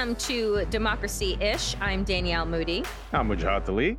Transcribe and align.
Welcome 0.00 0.16
to 0.16 0.64
Democracy 0.70 1.36
Ish. 1.42 1.76
I'm 1.78 2.04
Danielle 2.04 2.46
Moodie. 2.46 2.84
I'm 3.12 3.28
Wajahat 3.28 3.68
Ali. 3.68 3.98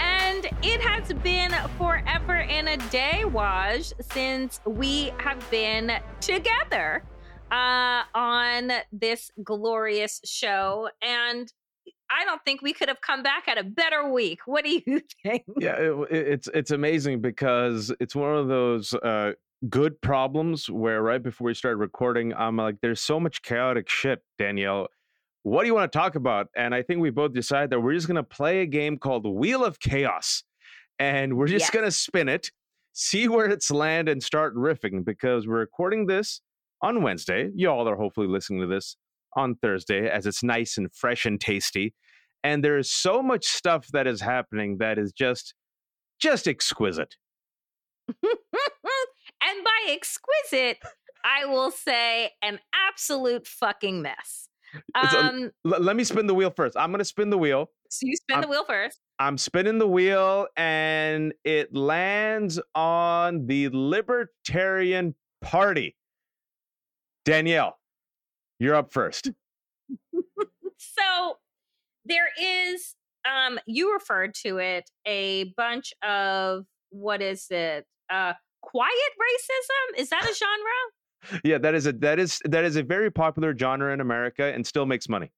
And 0.00 0.46
it 0.64 0.80
has 0.80 1.12
been 1.12 1.52
forever 1.78 2.38
and 2.38 2.68
a 2.68 2.76
day, 2.88 3.22
Waj, 3.24 3.92
since 4.12 4.58
we 4.66 5.12
have 5.18 5.48
been 5.48 5.92
together 6.20 7.04
uh, 7.52 8.02
on 8.16 8.72
this 8.90 9.30
glorious 9.44 10.20
show. 10.24 10.88
And 11.00 11.52
I 12.10 12.24
don't 12.24 12.44
think 12.44 12.60
we 12.60 12.72
could 12.72 12.88
have 12.88 13.00
come 13.00 13.22
back 13.22 13.46
at 13.46 13.56
a 13.56 13.62
better 13.62 14.10
week. 14.10 14.40
What 14.44 14.64
do 14.64 14.70
you 14.70 15.00
think? 15.22 15.44
Yeah, 15.56 15.76
it, 15.76 16.10
it's 16.10 16.48
it's 16.52 16.72
amazing 16.72 17.20
because 17.20 17.92
it's 18.00 18.16
one 18.16 18.36
of 18.36 18.48
those 18.48 18.92
uh, 18.92 19.34
good 19.68 20.00
problems 20.00 20.68
where 20.68 21.02
right 21.02 21.22
before 21.22 21.46
we 21.46 21.54
started 21.54 21.78
recording, 21.78 22.34
I'm 22.34 22.56
like, 22.56 22.76
"There's 22.82 23.00
so 23.00 23.18
much 23.20 23.42
chaotic 23.42 23.88
shit, 23.88 24.22
Danielle. 24.38 24.88
What 25.42 25.62
do 25.62 25.68
you 25.68 25.74
want 25.74 25.90
to 25.92 25.98
talk 25.98 26.14
about?" 26.14 26.48
And 26.56 26.74
I 26.74 26.82
think 26.82 27.00
we 27.00 27.10
both 27.10 27.32
decided 27.32 27.70
that 27.70 27.80
we're 27.80 27.94
just 27.94 28.06
going 28.06 28.16
to 28.16 28.22
play 28.22 28.60
a 28.62 28.66
game 28.66 28.98
called 28.98 29.26
Wheel 29.26 29.64
of 29.64 29.80
Chaos, 29.80 30.44
and 30.98 31.36
we're 31.36 31.48
just 31.48 31.64
Yes. 31.64 31.70
going 31.70 31.84
to 31.84 31.90
spin 31.90 32.28
it, 32.28 32.50
see 32.92 33.28
where 33.28 33.46
it's 33.46 33.70
land, 33.70 34.08
and 34.08 34.22
start 34.22 34.54
riffing 34.54 35.04
because 35.04 35.46
we're 35.46 35.58
recording 35.58 36.06
this 36.06 36.40
on 36.82 37.02
Wednesday. 37.02 37.50
You 37.54 37.70
all 37.70 37.88
are 37.88 37.96
hopefully 37.96 38.26
listening 38.28 38.60
to 38.60 38.66
this 38.66 38.96
on 39.36 39.56
Thursday 39.56 40.08
as 40.08 40.26
it's 40.26 40.42
nice 40.42 40.76
and 40.78 40.92
fresh 40.94 41.26
and 41.26 41.40
tasty. 41.40 41.94
And 42.42 42.62
there 42.62 42.76
is 42.78 42.90
so 42.90 43.22
much 43.22 43.46
stuff 43.46 43.88
that 43.88 44.06
is 44.06 44.20
happening 44.20 44.78
that 44.78 44.98
is 44.98 45.12
just 45.12 45.54
just 46.20 46.46
exquisite. 46.46 47.16
and 49.64 49.86
by 49.88 49.92
exquisite, 49.92 50.78
I 51.24 51.46
will 51.46 51.70
say 51.70 52.30
an 52.42 52.58
absolute 52.88 53.46
fucking 53.46 54.02
mess. 54.02 54.48
Um, 54.94 55.50
L- 55.64 55.80
let 55.80 55.94
me 55.96 56.04
spin 56.04 56.26
the 56.26 56.34
wheel 56.34 56.50
first. 56.50 56.76
I'm 56.76 56.90
going 56.90 56.98
to 56.98 57.04
spin 57.04 57.30
the 57.30 57.38
wheel. 57.38 57.70
so 57.90 58.06
you 58.06 58.16
spin 58.16 58.40
the 58.40 58.46
I'm- 58.46 58.50
wheel 58.50 58.64
first. 58.64 59.00
I'm 59.20 59.38
spinning 59.38 59.78
the 59.78 59.86
wheel 59.86 60.48
and 60.56 61.32
it 61.44 61.72
lands 61.74 62.60
on 62.74 63.46
the 63.46 63.68
Libertarian 63.72 65.14
Party. 65.40 65.94
Danielle, 67.24 67.78
you're 68.58 68.74
up 68.74 68.92
first. 68.92 69.30
So 70.76 71.38
there 72.04 72.28
is, 72.40 72.94
um, 73.24 73.58
you 73.66 73.94
referred 73.94 74.34
to 74.44 74.58
it, 74.58 74.90
a 75.06 75.52
bunch 75.56 75.92
of 76.02 76.64
what 76.90 77.22
is 77.22 77.46
it? 77.50 77.86
Uh, 78.10 78.34
quiet 78.64 79.12
racism? 79.20 80.00
Is 80.00 80.08
that 80.10 80.24
a 80.24 80.34
genre? 80.34 81.40
Yeah, 81.44 81.58
that 81.58 81.74
is 81.74 81.86
a 81.86 81.92
that 81.94 82.18
is 82.18 82.40
that 82.44 82.64
is 82.64 82.76
a 82.76 82.82
very 82.82 83.10
popular 83.10 83.56
genre 83.56 83.92
in 83.92 84.00
America 84.00 84.44
and 84.44 84.66
still 84.66 84.86
makes 84.86 85.08
money. 85.08 85.32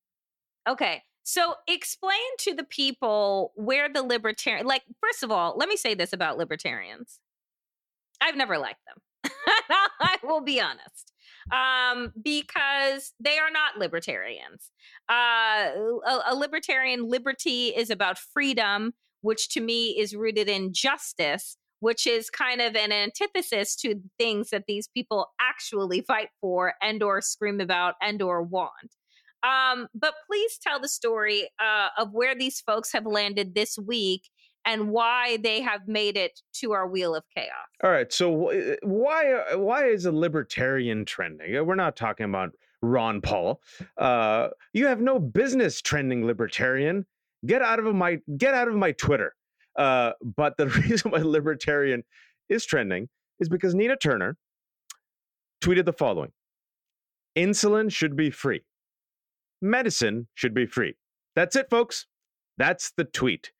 Okay. 0.68 1.02
So 1.22 1.54
explain 1.66 2.20
to 2.40 2.54
the 2.54 2.64
people 2.64 3.52
where 3.56 3.88
the 3.92 4.02
libertarian 4.02 4.66
like 4.66 4.82
first 5.00 5.22
of 5.22 5.30
all, 5.30 5.56
let 5.56 5.68
me 5.68 5.76
say 5.76 5.94
this 5.94 6.12
about 6.12 6.38
libertarians. 6.38 7.18
I've 8.20 8.36
never 8.36 8.58
liked 8.58 8.80
them. 8.86 9.32
I 10.00 10.16
will 10.22 10.40
be 10.40 10.60
honest. 10.60 11.12
Um 11.52 12.12
because 12.22 13.12
they 13.20 13.38
are 13.38 13.50
not 13.50 13.78
libertarians. 13.78 14.70
Uh 15.08 15.70
a, 16.06 16.20
a 16.28 16.34
libertarian 16.34 17.08
liberty 17.08 17.68
is 17.68 17.90
about 17.90 18.18
freedom, 18.18 18.94
which 19.20 19.48
to 19.50 19.60
me 19.60 19.98
is 19.98 20.14
rooted 20.14 20.48
in 20.48 20.72
justice, 20.72 21.56
which 21.80 22.06
is 22.06 22.30
kind 22.30 22.60
of 22.60 22.74
an 22.74 22.92
antithesis 22.92 23.76
to 23.76 24.00
things 24.18 24.50
that 24.50 24.64
these 24.66 24.88
people 24.88 25.28
actually 25.40 26.00
fight 26.00 26.28
for 26.40 26.74
and 26.82 27.02
or 27.02 27.20
scream 27.20 27.60
about 27.60 27.94
and 28.00 28.22
or 28.22 28.42
want. 28.42 28.94
Um, 29.42 29.88
but 29.94 30.14
please 30.26 30.58
tell 30.60 30.80
the 30.80 30.88
story 30.88 31.48
uh, 31.60 31.88
of 31.98 32.12
where 32.12 32.34
these 32.34 32.60
folks 32.60 32.92
have 32.92 33.06
landed 33.06 33.54
this 33.54 33.78
week 33.78 34.28
and 34.64 34.90
why 34.90 35.38
they 35.42 35.60
have 35.60 35.86
made 35.86 36.16
it 36.16 36.40
to 36.54 36.72
our 36.72 36.88
wheel 36.88 37.14
of 37.14 37.22
chaos. 37.34 37.52
All 37.84 37.90
right, 37.90 38.12
so 38.12 38.50
why 38.82 39.32
uh, 39.32 39.58
why 39.58 39.84
is 39.86 40.06
a 40.06 40.12
libertarian 40.12 41.04
trending? 41.04 41.56
Uh, 41.56 41.62
We're 41.62 41.76
not 41.76 41.96
talking 41.96 42.24
about 42.24 42.50
Ron 42.82 43.20
Paul. 43.20 43.60
Uh, 43.96 44.48
you 44.72 44.86
have 44.86 45.00
no 45.00 45.20
business 45.20 45.80
trending 45.80 46.26
libertarian. 46.26 47.06
Get 47.46 47.62
out 47.62 47.78
of 47.78 47.94
my 47.94 48.18
get 48.36 48.54
out 48.54 48.66
of 48.66 48.74
my 48.74 48.92
Twitter. 48.92 49.35
Uh, 49.76 50.12
but 50.22 50.56
the 50.56 50.66
reason 50.88 51.10
why 51.10 51.18
libertarian 51.18 52.02
is 52.48 52.64
trending 52.64 53.08
is 53.40 53.48
because 53.48 53.74
Nina 53.74 53.96
Turner 53.96 54.36
tweeted 55.62 55.84
the 55.84 55.92
following: 55.92 56.32
"Insulin 57.36 57.90
should 57.92 58.16
be 58.16 58.30
free. 58.30 58.62
Medicine 59.60 60.28
should 60.34 60.54
be 60.54 60.66
free." 60.66 60.94
That's 61.34 61.56
it, 61.56 61.68
folks. 61.68 62.06
That's 62.56 62.92
the 62.96 63.04
tweet. 63.04 63.52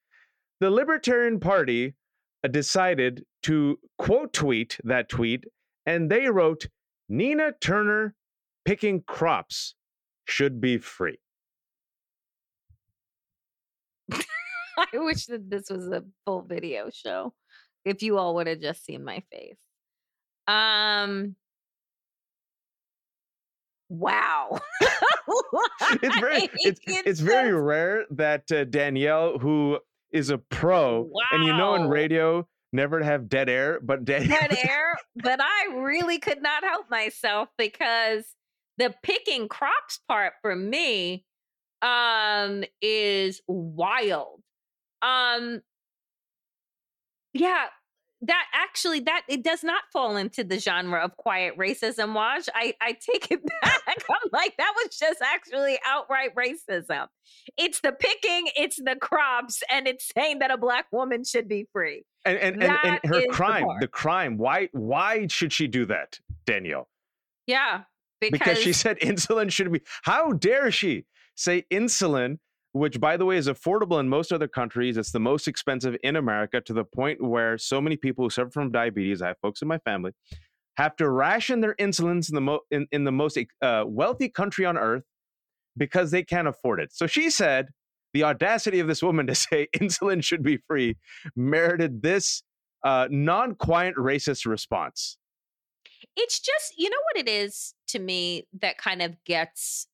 The 0.61 0.71
Libertarian 0.71 1.39
Party 1.39 1.95
uh, 2.43 2.49
decided 2.49 3.25
to 3.43 3.79
quote 3.99 4.33
tweet 4.33 4.79
that 4.85 5.09
tweet, 5.09 5.45
and 5.85 6.11
they 6.11 6.29
wrote, 6.29 6.67
Nina 7.09 7.53
Turner 7.61 8.15
picking 8.65 9.03
crops 9.03 9.75
should 10.25 10.61
be 10.61 10.79
free. 10.79 11.19
I 14.95 14.99
wish 14.99 15.27
that 15.27 15.49
this 15.51 15.71
was 15.71 15.89
a 15.89 16.05
full 16.25 16.43
video 16.43 16.91
show. 16.93 17.33
If 17.85 18.03
you 18.03 18.19
all 18.19 18.35
would 18.37 18.47
have 18.49 18.61
just 18.61 18.85
seen 18.85 19.05
my 19.05 19.23
face. 19.33 19.57
Um 20.49 21.37
Wow. 23.89 24.59
It's 26.03 26.19
very 26.19 26.39
Like, 26.41 26.51
it's, 26.57 26.81
it's 26.87 27.21
very 27.21 27.51
just- 27.51 27.63
rare 27.63 28.05
that 28.11 28.51
uh, 28.51 28.65
Danielle, 28.65 29.39
who 29.39 29.79
is 30.11 30.31
a 30.31 30.39
pro, 30.39 31.09
and 31.33 31.45
you 31.45 31.53
know 31.53 31.75
in 31.75 31.89
radio, 31.89 32.47
never 32.73 32.99
to 33.01 33.05
have 33.05 33.29
dead 33.29 33.49
air, 33.49 33.79
but 33.83 34.05
Danielle, 34.05 34.39
dead 34.41 34.59
air, 34.69 34.97
but 35.17 35.41
I 35.41 35.75
really 35.75 36.19
could 36.19 36.43
not 36.43 36.65
help 36.65 36.91
myself 36.91 37.49
because 37.59 38.25
the 38.79 38.95
picking 39.03 39.49
crops 39.49 40.01
part 40.09 40.35
for 40.43 40.55
me 40.57 41.25
um 41.83 42.65
is 42.81 43.41
wild. 43.47 44.41
Um 45.03 45.63
yeah, 47.33 47.67
that 48.23 48.45
actually 48.55 49.01
that 49.01 49.23
it 49.29 49.45
does 49.45 49.63
not 49.63 49.83
fall 49.93 50.17
into 50.17 50.43
the 50.43 50.59
genre 50.59 51.05
of 51.05 51.17
quiet 51.17 51.57
racism, 51.59 52.15
Waj. 52.15 52.49
I 52.55 52.75
I 52.81 52.93
take 52.93 53.31
it 53.31 53.41
back. 53.63 53.83
I'm 53.87 54.31
like 54.33 54.57
that 54.57 54.73
was 54.77 54.97
just 54.97 55.21
actually 55.23 55.79
outright 55.85 56.31
racism. 56.35 57.07
It's 57.57 57.81
the 57.81 57.93
picking, 57.93 58.49
it's 58.57 58.77
the 58.77 58.97
crops, 59.01 59.63
and 59.71 59.87
it's 59.87 60.11
saying 60.17 60.39
that 60.39 60.51
a 60.51 60.57
black 60.57 60.87
woman 60.93 61.25
should 61.25 61.49
be 61.49 61.67
free. 61.73 62.05
and 62.25 62.39
and, 62.39 62.63
and, 62.63 62.79
and 62.83 63.01
her 63.05 63.19
is 63.19 63.27
the 63.27 63.33
crime, 63.33 63.67
the 63.81 63.89
crime. 63.89 64.39
Why 64.39 64.69
why 64.73 65.27
should 65.27 65.53
she 65.53 65.67
do 65.67 65.85
that, 65.87 66.19
Danielle? 66.47 66.89
Yeah, 67.47 67.83
because 68.21 68.59
she 68.59 68.73
said 68.73 68.99
insulin 69.01 69.51
should 69.53 69.71
be 69.71 69.83
how 70.03 70.33
dare 70.33 70.71
she 70.71 71.05
say 71.35 71.67
insulin 71.71 72.39
which 72.77 73.01
by 73.01 73.17
the 73.17 73.25
way 73.25 73.37
is 73.37 73.49
affordable 73.49 73.99
in 74.01 74.09
most 74.09 74.33
other 74.33 74.49
countries. 74.49 74.97
It's 74.97 75.13
the 75.13 75.21
most 75.21 75.49
expensive 75.49 75.97
in 76.03 76.17
america 76.17 76.61
to 76.61 76.73
the 76.73 76.85
point 76.85 77.23
where 77.23 77.59
so 77.59 77.81
many 77.81 77.97
people 77.97 78.25
who 78.25 78.31
suffer 78.31 78.51
from 78.51 78.71
diabetes 78.71 79.23
i 79.23 79.29
have 79.29 79.39
folks 79.41 79.63
in 79.63 79.69
my 79.69 79.79
family 79.79 80.13
have 80.77 80.97
to 80.97 81.09
ration 81.09 81.61
their 81.61 81.75
insulins 81.77 82.29
in 82.29 82.35
the, 82.35 82.41
mo- 82.41 82.61
in, 82.71 82.87
in 82.93 83.05
the 83.05 83.13
most 83.13 83.39
uh, 83.63 83.85
wealthy 83.87 84.29
country 84.29 84.65
on 84.65 84.77
earth 84.77 85.05
because 85.77 86.11
they 86.11 86.23
can't 86.23 86.49
afford 86.49 86.81
it. 86.81 86.93
So 86.93 87.07
she 87.07 87.31
said 87.31 87.69
the 88.13 88.25
audacity 88.25 88.81
of 88.81 88.87
this 88.87 89.03
woman 89.03 89.27
to 89.27 89.35
say 89.35 89.69
insulin 89.77 90.23
should 90.23 90.43
be 90.43 90.59
free 90.69 90.97
merited 91.35 92.03
this 92.03 92.43
uh, 92.85 93.09
non-quiet 93.11 93.95
racist 93.97 94.47
response. 94.47 95.19
It's 96.15 96.39
just 96.41 96.75
you 96.77 96.91
know 96.91 96.97
what 97.13 97.27
it 97.27 97.29
is 97.29 97.75
to 97.89 97.99
me 97.99 98.47
that 98.61 98.79
kind 98.79 99.03
of 99.03 99.23
gets 99.25 99.87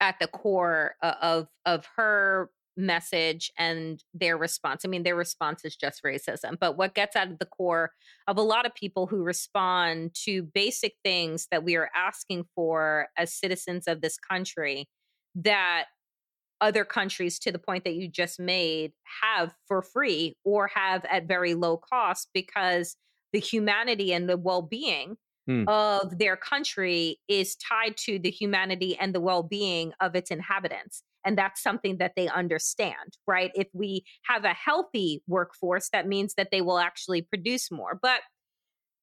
at 0.00 0.16
the 0.20 0.26
core 0.26 0.94
uh, 1.02 1.14
of 1.22 1.48
of 1.64 1.86
her 1.96 2.50
message 2.76 3.50
and 3.58 4.04
their 4.12 4.36
response. 4.36 4.82
I 4.84 4.88
mean, 4.88 5.02
their 5.02 5.16
response 5.16 5.64
is 5.64 5.76
just 5.76 6.02
racism, 6.02 6.58
but 6.60 6.76
what 6.76 6.94
gets 6.94 7.16
of 7.16 7.38
the 7.38 7.46
core 7.46 7.92
of 8.26 8.36
a 8.36 8.42
lot 8.42 8.66
of 8.66 8.74
people 8.74 9.06
who 9.06 9.22
respond 9.22 10.14
to 10.24 10.42
basic 10.42 10.94
things 11.02 11.48
that 11.50 11.64
we 11.64 11.76
are 11.76 11.90
asking 11.96 12.44
for 12.54 13.08
as 13.16 13.32
citizens 13.32 13.88
of 13.88 14.02
this 14.02 14.18
country 14.18 14.88
that 15.34 15.86
other 16.60 16.84
countries 16.84 17.38
to 17.38 17.52
the 17.52 17.58
point 17.58 17.84
that 17.84 17.94
you 17.94 18.08
just 18.08 18.40
made 18.40 18.92
have 19.22 19.54
for 19.68 19.82
free 19.82 20.36
or 20.44 20.68
have 20.68 21.04
at 21.06 21.28
very 21.28 21.54
low 21.54 21.76
cost 21.76 22.28
because 22.32 22.96
the 23.32 23.40
humanity 23.40 24.12
and 24.12 24.28
the 24.28 24.36
well-being 24.36 25.16
Hmm. 25.46 25.64
of 25.68 26.18
their 26.18 26.36
country 26.36 27.18
is 27.28 27.54
tied 27.56 27.96
to 27.98 28.18
the 28.18 28.30
humanity 28.30 28.96
and 28.98 29.14
the 29.14 29.20
well-being 29.20 29.92
of 30.00 30.16
its 30.16 30.30
inhabitants 30.30 31.02
and 31.24 31.38
that's 31.38 31.62
something 31.62 31.98
that 31.98 32.12
they 32.16 32.28
understand 32.28 33.16
right 33.28 33.52
if 33.54 33.68
we 33.72 34.04
have 34.24 34.44
a 34.44 34.52
healthy 34.54 35.22
workforce 35.28 35.88
that 35.90 36.08
means 36.08 36.34
that 36.34 36.48
they 36.50 36.60
will 36.60 36.78
actually 36.78 37.22
produce 37.22 37.70
more 37.70 37.98
but 38.00 38.20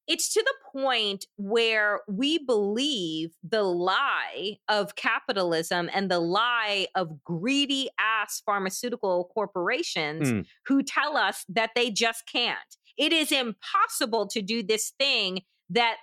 it's 0.05 0.33
to 0.33 0.43
the 0.45 0.79
point 0.79 1.25
where 1.37 2.01
we 2.09 2.37
believe 2.37 3.29
the 3.41 3.63
lie 3.63 4.57
of 4.67 4.95
capitalism 4.97 5.89
and 5.93 6.11
the 6.11 6.19
lie 6.19 6.87
of 6.93 7.23
greedy 7.23 7.89
ass 7.97 8.41
pharmaceutical 8.45 9.31
corporations 9.33 10.29
Mm. 10.29 10.45
who 10.65 10.83
tell 10.83 11.15
us 11.15 11.45
that 11.47 11.69
they 11.73 11.89
just 11.89 12.25
can't. 12.29 12.57
It 12.97 13.13
is 13.13 13.31
impossible 13.31 14.27
to 14.27 14.41
do 14.41 14.61
this 14.61 14.91
thing 14.99 15.43
that 15.69 15.97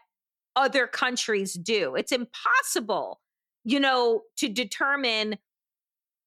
other 0.57 0.87
countries 0.87 1.55
do. 1.55 1.95
It's 1.95 2.13
impossible, 2.13 3.21
you 3.65 3.81
know, 3.81 4.23
to 4.39 4.49
determine 4.49 5.39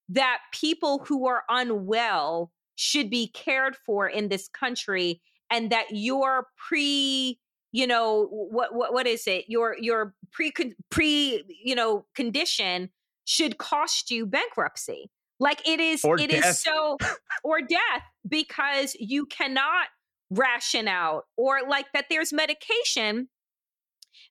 that 0.10 0.40
people 0.54 1.00
who 1.08 1.28
are 1.28 1.44
unwell 1.50 2.52
should 2.75 3.10
be 3.10 3.28
cared 3.28 3.75
for 3.75 4.08
in 4.08 4.30
this 4.30 4.48
country 4.50 5.22
and 5.50 5.72
that 5.72 5.86
your 5.92 6.48
pre 6.58 7.40
you 7.72 7.88
know 7.88 8.28
what 8.30 8.74
what 8.75 8.94
what 8.94 9.08
is 9.08 9.28
it 9.28 9.46
your 9.48 9.75
your 9.80 10.14
pre 10.31 10.52
pre 10.90 11.44
you 11.64 11.75
know 11.75 12.06
condition 12.16 12.90
should 13.25 13.58
cost 13.58 14.12
you 14.12 14.25
bankruptcy 14.25 15.10
like 15.40 15.68
it 15.68 15.80
is 15.80 16.04
Or 16.04 16.20
it 16.20 16.31
is 16.31 16.42
death. 16.42 16.56
so 16.56 16.98
or 17.44 17.62
death 17.62 18.04
because 18.28 18.96
you 19.00 19.25
cannot 19.25 19.88
ration 20.30 20.88
out 20.88 21.24
or 21.38 21.60
like 21.68 21.86
that 21.94 22.06
there's 22.10 22.34
medication 22.34 23.28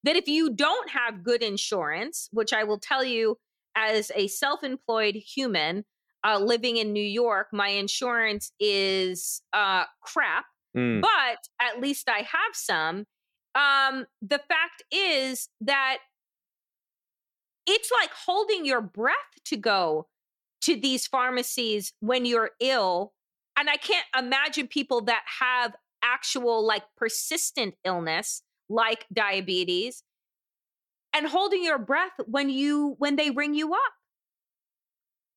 that 0.04 0.16
if 0.16 0.28
you 0.28 0.50
don't 0.50 0.90
have 0.90 1.22
good 1.22 1.43
insurance 1.43 2.28
which 2.32 2.52
i 2.52 2.64
will 2.64 2.78
tell 2.78 3.04
you 3.04 3.37
as 3.76 4.10
a 4.14 4.26
self-employed 4.28 5.14
human 5.14 5.84
uh, 6.25 6.38
living 6.38 6.76
in 6.76 6.93
new 6.93 7.02
york 7.02 7.49
my 7.52 7.69
insurance 7.69 8.52
is 8.60 9.43
uh, 9.52 9.84
crap 10.00 10.44
Mm. 10.75 11.02
but 11.02 11.49
at 11.60 11.82
least 11.82 12.08
I 12.08 12.20
have 12.20 12.54
some. 12.54 13.04
Um, 13.54 14.06
the 14.22 14.38
fact 14.38 14.82
is 14.90 15.50
that 15.60 15.99
it's 17.66 17.90
like 18.00 18.10
holding 18.25 18.64
your 18.64 18.81
breath 18.81 19.14
to 19.44 19.56
go 19.58 20.08
to 20.62 20.75
these 20.75 21.06
pharmacies 21.06 21.93
when 22.00 22.25
you're 22.25 22.52
ill. 22.60 23.12
And 23.56 23.69
I 23.69 23.76
can't 23.76 24.06
imagine 24.19 24.66
people 24.66 25.02
that 25.02 25.25
have 25.40 25.76
actual, 26.02 26.64
like, 26.66 26.84
persistent 26.96 27.75
illness, 27.84 28.43
like 28.72 29.06
diabetes, 29.12 30.02
and 31.12 31.26
holding 31.26 31.62
your 31.62 31.78
breath 31.78 32.12
when 32.26 32.48
you 32.48 32.96
when 32.98 33.16
they 33.16 33.30
ring 33.30 33.54
you 33.54 33.74
up 33.74 33.92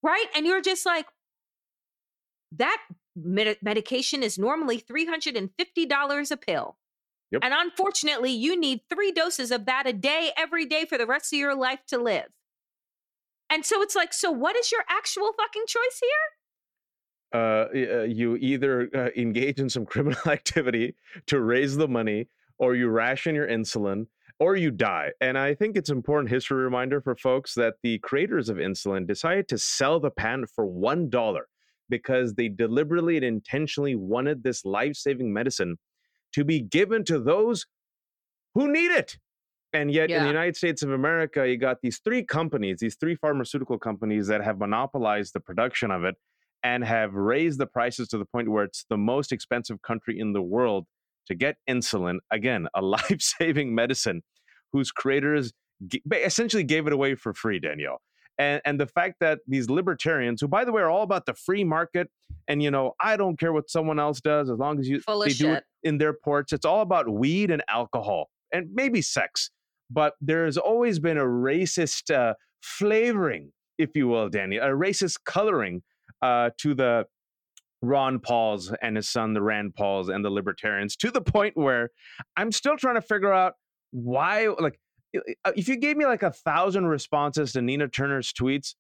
right 0.02 0.28
and 0.36 0.46
you're 0.46 0.62
just 0.62 0.86
like 0.86 1.06
that 2.54 2.82
med- 3.16 3.58
medication 3.62 4.24
is 4.24 4.38
normally 4.38 4.80
$350 4.80 6.32
a 6.32 6.38
pill. 6.38 6.78
Yep. 7.32 7.42
And 7.44 7.54
unfortunately, 7.54 8.32
you 8.32 8.58
need 8.58 8.82
three 8.90 9.12
doses 9.12 9.52
of 9.52 9.66
that 9.66 9.88
a 9.88 9.94
day, 9.94 10.32
every 10.38 10.66
day 10.66 10.86
for 10.86 10.98
the 10.98 11.08
rest 11.08 11.34
of 11.34 11.40
your 11.40 11.56
life 11.56 11.80
to 11.88 11.98
live. 11.98 12.28
And 13.50 13.66
so 13.66 13.82
it's 13.82 13.96
like, 13.96 14.14
so 14.14 14.32
what 14.32 14.56
is 14.56 14.72
your 14.72 14.84
actual 14.90 15.34
fucking 15.38 15.64
choice 15.68 16.00
here? 16.00 16.36
uh, 17.36 17.68
uh, 17.74 18.02
you 18.04 18.38
either 18.38 18.90
uh, 18.96 19.10
engage 19.20 19.60
in 19.60 19.70
some 19.70 19.86
criminal 19.94 20.20
activity 20.28 20.96
to 21.28 21.40
raise 21.40 21.76
the 21.76 21.88
money, 21.88 22.28
or 22.58 22.76
you 22.76 22.90
ration 22.90 23.36
your 23.36 23.48
insulin, 23.48 24.08
or 24.40 24.56
you 24.56 24.72
die. 24.72 25.12
And 25.22 25.38
I 25.38 25.56
think 25.56 25.78
it's 25.78 25.90
important 25.90 26.30
history 26.30 26.64
reminder 26.64 27.02
for 27.02 27.16
folks 27.16 27.54
that 27.56 27.76
the 27.84 28.00
creators 28.00 28.50
of 28.50 28.58
insulin 28.58 29.08
decided 29.08 29.48
to 29.50 29.58
sell 29.58 30.00
the 30.00 30.12
patent 30.12 30.50
for 30.54 30.66
one 30.66 31.10
dollar 31.10 31.48
because 31.90 32.34
they 32.34 32.50
deliberately 32.50 33.16
and 33.16 33.26
intentionally 33.26 33.96
wanted 33.96 34.44
this 34.44 34.66
life-saving 34.66 35.32
medicine 35.32 35.78
to 36.34 36.44
be 36.44 36.60
given 36.60 37.04
to 37.06 37.20
those 37.20 37.66
who 38.56 38.72
need 38.72 38.92
it. 38.92 39.18
And 39.72 39.92
yet, 39.92 40.10
in 40.10 40.22
the 40.22 40.30
United 40.30 40.56
States 40.56 40.84
of 40.84 40.92
America, 40.92 41.48
you 41.48 41.58
got 41.58 41.82
these 41.82 42.00
three 42.00 42.24
companies, 42.24 42.80
these 42.80 42.96
three 42.96 43.16
pharmaceutical 43.16 43.78
companies 43.78 44.28
that 44.28 44.42
have 44.42 44.58
monopolized 44.58 45.34
the 45.34 45.42
production 45.42 45.92
of 45.92 46.06
it 46.06 46.16
and 46.64 46.84
have 46.84 47.14
raised 47.14 47.60
the 47.60 47.68
prices 47.68 48.08
to 48.08 48.18
the 48.18 48.26
point 48.26 48.50
where 48.50 48.64
it's 48.64 48.86
the 48.90 48.98
most 48.98 49.32
expensive 49.32 49.82
country 49.82 50.18
in 50.18 50.34
the 50.34 50.42
world 50.42 50.88
to 51.28 51.36
get 51.36 51.56
insulin. 51.70 52.18
Again, 52.32 52.68
a 52.76 52.82
life 52.96 53.22
saving 53.22 53.74
medicine 53.76 54.22
whose 54.72 54.92
creators 54.92 55.54
essentially 56.14 56.64
gave 56.64 56.88
it 56.88 56.94
away 56.94 57.16
for 57.16 57.34
free, 57.34 57.60
Danielle. 57.60 58.02
And, 58.38 58.62
and 58.66 58.80
the 58.80 58.88
fact 58.88 59.16
that 59.22 59.40
these 59.48 59.70
libertarians, 59.70 60.42
who 60.42 60.48
by 60.48 60.66
the 60.66 60.72
way 60.72 60.82
are 60.82 60.90
all 60.90 61.04
about 61.04 61.26
the 61.26 61.34
free 61.34 61.64
market, 61.64 62.10
and 62.48 62.62
you 62.62 62.70
know, 62.70 62.94
I 63.00 63.16
don't 63.16 63.40
care 63.40 63.54
what 63.54 63.70
someone 63.70 64.00
else 64.00 64.20
does 64.20 64.50
as 64.50 64.58
long 64.60 64.80
as 64.80 64.90
you 64.90 65.02
they 65.08 65.34
do 65.34 65.54
it 65.54 65.64
in 65.84 65.98
their 65.98 66.14
ports. 66.14 66.52
It's 66.52 66.66
all 66.66 66.82
about 66.82 67.10
weed 67.10 67.50
and 67.50 67.64
alcohol 67.70 68.30
and 68.52 68.68
maybe 68.74 69.02
sex. 69.02 69.52
But 69.90 70.14
there 70.20 70.46
has 70.46 70.58
always 70.58 71.00
been 71.00 71.18
a 71.18 71.24
racist 71.24 72.14
uh, 72.14 72.34
flavoring, 72.62 73.52
if 73.78 73.92
you 73.96 74.08
will, 74.08 74.30
Danny, 74.30 74.58
a 74.58 74.70
racist 74.70 75.20
coloring 75.26 75.84
uh, 76.22 76.50
to 76.60 76.74
the 76.74 77.06
Ron 77.86 78.20
Pauls 78.20 78.74
and 78.82 78.96
his 78.96 79.10
son, 79.10 79.34
the 79.34 79.42
Rand 79.42 79.76
Pauls 79.76 80.10
and 80.10 80.24
the 80.24 80.30
Libertarians, 80.30 80.96
to 80.98 81.12
the 81.12 81.22
point 81.22 81.56
where 81.56 81.90
I'm 82.36 82.52
still 82.52 82.78
trying 82.78 82.96
to 82.96 83.02
figure 83.02 83.34
out 83.34 83.54
why. 83.92 84.48
Like, 84.48 84.80
uh, 85.16 85.52
if 85.56 85.68
you 85.68 85.78
gave 85.78 85.98
me 85.98 86.06
like 86.06 86.24
a 86.24 86.32
thousand 86.32 86.88
responses 86.88 87.54
to 87.54 87.62
Nina 87.62 87.88
Turner's 87.88 88.34
tweets, 88.34 88.76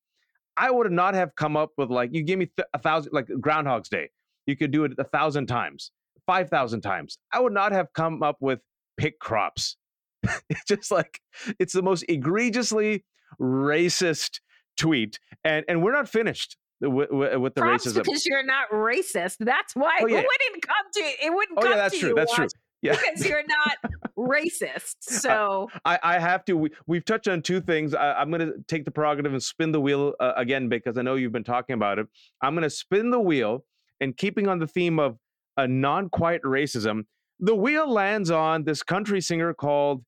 I 0.57 0.71
would 0.71 0.91
not 0.91 1.13
have 1.13 1.35
come 1.35 1.55
up 1.55 1.71
with 1.77 1.89
like 1.89 2.11
you 2.13 2.23
gave 2.23 2.37
me 2.37 2.47
th- 2.57 2.67
a 2.73 2.79
thousand, 2.79 3.13
like 3.13 3.27
Groundhog's 3.39 3.89
Day. 3.89 4.09
You 4.45 4.55
could 4.55 4.71
do 4.71 4.83
it 4.85 4.93
a 4.97 5.03
thousand 5.03 5.47
times, 5.47 5.91
five 6.25 6.49
thousand 6.49 6.81
times. 6.81 7.17
I 7.31 7.39
would 7.39 7.53
not 7.53 7.71
have 7.71 7.93
come 7.93 8.23
up 8.23 8.37
with 8.39 8.59
pick 8.97 9.19
crops. 9.19 9.77
it's 10.49 10.65
just 10.67 10.91
like 10.91 11.19
it's 11.59 11.73
the 11.73 11.83
most 11.83 12.05
egregiously 12.07 13.05
racist 13.39 14.39
tweet, 14.77 15.19
and 15.43 15.65
and 15.67 15.83
we're 15.83 15.93
not 15.93 16.09
finished 16.09 16.57
with, 16.81 17.09
with 17.11 17.55
the 17.55 17.61
Props 17.61 17.85
racism. 17.87 18.03
because 18.03 18.25
you're 18.25 18.45
not 18.45 18.69
racist. 18.71 19.37
That's 19.39 19.75
why 19.75 19.97
Oh, 20.01 20.05
it 20.05 20.11
wouldn't 20.11 20.61
come 20.67 20.85
to 20.93 20.99
it 21.01 21.33
wouldn't 21.33 21.57
Oh 21.57 21.61
come 21.61 21.71
yeah, 21.71 21.77
that's 21.77 21.93
to 21.95 21.99
true. 21.99 22.09
you 22.09 22.15
That's 22.15 22.33
true. 22.33 22.47
Yeah. 22.81 22.91
because 22.95 23.25
you're 23.27 23.43
not 23.47 23.91
racist. 24.17 24.95
So 25.01 25.69
I, 25.85 25.97
I 26.03 26.19
have 26.19 26.45
to. 26.45 26.55
We, 26.57 26.69
we've 26.87 27.03
touched 27.05 27.27
on 27.27 27.41
two 27.41 27.61
things. 27.61 27.93
I, 27.95 28.13
I'm 28.13 28.29
going 28.29 28.41
to 28.41 28.53
take 28.67 28.85
the 28.85 28.91
prerogative 28.91 29.31
and 29.33 29.41
spin 29.41 29.71
the 29.71 29.79
wheel 29.81 30.13
uh, 30.19 30.33
again 30.35 30.69
because 30.69 30.97
I 30.97 31.01
know 31.01 31.15
you've 31.15 31.31
been 31.31 31.43
talking 31.43 31.73
about 31.73 31.97
it. 31.99 32.07
I'm 32.41 32.53
going 32.53 32.63
to 32.63 32.69
spin 32.69 33.09
the 33.09 33.19
wheel 33.19 33.63
and 34.01 34.15
keeping 34.15 34.47
on 34.47 34.59
the 34.59 34.67
theme 34.67 34.99
of 34.99 35.17
a 35.57 35.67
non-quiet 35.67 36.43
racism. 36.43 37.05
The 37.39 37.55
wheel 37.55 37.91
lands 37.91 38.29
on 38.29 38.65
this 38.65 38.83
country 38.83 39.21
singer 39.21 39.53
called 39.53 40.03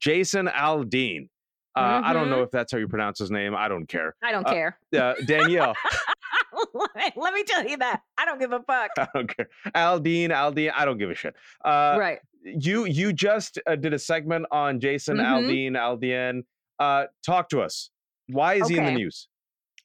Jason 0.00 0.46
Aldean. 0.46 1.28
Uh, 1.76 2.00
I 2.04 2.12
don't 2.12 2.28
know 2.30 2.42
if 2.42 2.50
that's 2.50 2.70
how 2.72 2.78
you 2.78 2.86
pronounce 2.88 3.18
his 3.18 3.30
name. 3.30 3.54
I 3.54 3.66
don't 3.68 3.86
care. 3.86 4.14
I 4.22 4.30
don't 4.32 4.46
Uh, 4.46 4.52
care. 4.52 4.78
Uh, 4.96 5.14
Danielle, 5.26 5.74
Let 7.16 7.34
me 7.34 7.44
tell 7.44 7.66
you 7.66 7.76
that. 7.78 8.00
I 8.18 8.24
don't 8.24 8.38
give 8.40 8.52
a 8.52 8.60
fuck. 8.60 8.90
I 8.98 9.06
don't 9.14 9.34
care. 9.36 9.48
Aldean, 9.74 10.28
Aldean, 10.30 10.72
I 10.74 10.84
don't 10.84 10.98
give 10.98 11.10
a 11.10 11.14
shit. 11.14 11.34
Uh, 11.64 11.96
right. 11.98 12.18
you 12.44 12.84
you 12.86 13.12
just 13.12 13.58
uh, 13.66 13.76
did 13.76 13.92
a 13.94 13.98
segment 13.98 14.46
on 14.50 14.80
Jason 14.80 15.16
Mhm. 15.18 15.24
Aldean, 15.24 15.72
Aldean. 15.72 16.42
Uh, 16.78 17.04
talk 17.24 17.48
to 17.50 17.60
us. 17.60 17.90
Why 18.28 18.54
is 18.54 18.68
he 18.68 18.78
in 18.78 18.84
the 18.84 18.92
news? 18.92 19.28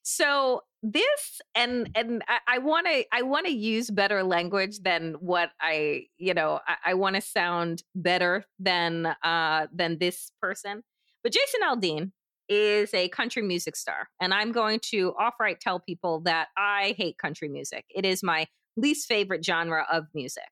So 0.04 0.62
this 0.84 1.42
and 1.54 1.90
and 1.96 2.24
I 2.48 2.60
want 2.60 2.88
to 2.88 3.04
I 3.12 3.24
want 3.24 3.46
to 3.48 3.52
use 3.52 3.90
better 3.92 4.24
language 4.24 4.80
than 4.80 5.16
what 5.20 5.50
I 5.60 6.04
you 6.18 6.34
know 6.34 6.60
I, 6.68 6.92
I 6.92 6.94
want 6.94 7.16
to 7.16 7.22
sound 7.22 7.84
better 7.96 8.46
than 8.60 9.08
uh 9.24 9.68
than 9.74 9.98
this 10.00 10.32
person. 10.42 10.84
But 11.24 11.34
Jason 11.34 11.60
Aldean 11.64 12.12
is 12.50 12.94
a 12.94 13.10
country 13.10 13.42
music 13.42 13.76
star, 13.76 14.10
and 14.22 14.34
I'm 14.34 14.52
going 14.52 14.80
to 14.92 15.14
outright 15.20 15.60
tell 15.60 15.80
people 15.80 16.22
that 16.22 16.48
I 16.58 16.96
hate 16.98 17.18
country 17.18 17.50
music. 17.50 17.86
It 17.90 18.06
is 18.06 18.24
my 18.24 18.48
least 18.76 19.08
favorite 19.08 19.44
genre 19.44 19.86
of 19.92 20.06
music. 20.14 20.48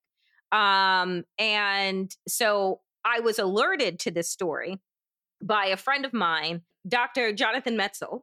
Um, 0.51 1.23
and 1.37 2.11
so 2.27 2.81
I 3.03 3.19
was 3.19 3.39
alerted 3.39 3.99
to 4.01 4.11
this 4.11 4.29
story 4.29 4.79
by 5.43 5.65
a 5.65 5.77
friend 5.77 6.05
of 6.05 6.13
mine, 6.13 6.61
Dr. 6.87 7.33
Jonathan 7.33 7.77
Metzl, 7.77 8.21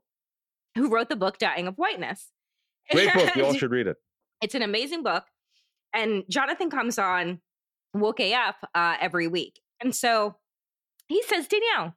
who 0.75 0.89
wrote 0.89 1.09
the 1.09 1.17
book 1.17 1.39
Dying 1.39 1.67
of 1.67 1.77
Whiteness. 1.77 2.31
Great 2.91 3.13
book. 3.13 3.31
You 3.37 3.45
all 3.45 3.55
should 3.55 3.71
read 3.71 3.87
it. 3.87 3.97
It's 4.41 4.55
an 4.55 4.63
amazing 4.63 5.03
book. 5.03 5.25
And 5.95 6.25
Jonathan 6.29 6.71
comes 6.71 6.99
on 6.99 7.41
Woke 7.95 8.21
AF 8.21 8.57
uh, 8.75 8.97
every 9.01 9.29
week. 9.29 9.61
And 9.81 9.95
so 9.95 10.37
he 11.09 11.23
says, 11.23 11.47
Danielle, 11.47 11.95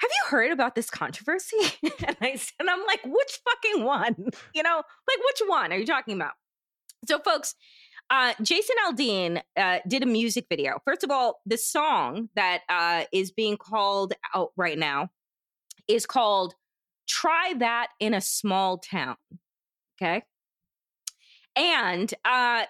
have 0.00 0.10
you 0.10 0.28
heard 0.28 0.52
about 0.52 0.74
this 0.74 0.90
controversy? 0.90 1.56
and 1.82 2.16
I 2.20 2.40
and 2.58 2.70
I'm 2.70 2.84
like, 2.86 3.00
which 3.04 3.40
fucking 3.44 3.84
one? 3.84 4.14
You 4.54 4.62
know, 4.62 4.76
like 4.76 5.18
which 5.26 5.42
one 5.46 5.72
are 5.72 5.76
you 5.76 5.86
talking 5.86 6.14
about? 6.14 6.32
So, 7.06 7.18
folks, 7.20 7.54
uh, 8.10 8.32
Jason 8.42 8.76
Aldean 8.86 9.42
uh, 9.56 9.78
did 9.86 10.02
a 10.02 10.06
music 10.06 10.46
video. 10.48 10.80
First 10.84 11.04
of 11.04 11.10
all, 11.10 11.40
the 11.46 11.58
song 11.58 12.28
that 12.34 12.62
uh, 12.68 13.04
is 13.12 13.30
being 13.30 13.56
called 13.56 14.14
out 14.34 14.50
right 14.56 14.78
now 14.78 15.10
is 15.86 16.06
called 16.06 16.54
Try 17.06 17.54
That 17.58 17.88
in 18.00 18.14
a 18.14 18.20
Small 18.20 18.78
Town. 18.78 19.16
Okay. 20.00 20.22
And 21.54 22.12
uh, 22.24 22.64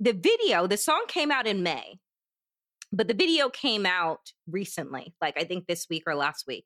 the 0.00 0.12
video, 0.12 0.66
the 0.66 0.76
song 0.76 1.04
came 1.08 1.30
out 1.30 1.46
in 1.46 1.62
May. 1.62 1.98
But 2.92 3.08
the 3.08 3.14
video 3.14 3.48
came 3.48 3.86
out 3.86 4.32
recently, 4.48 5.14
like 5.20 5.38
I 5.38 5.44
think 5.44 5.66
this 5.66 5.86
week 5.88 6.04
or 6.06 6.14
last 6.14 6.46
week. 6.46 6.64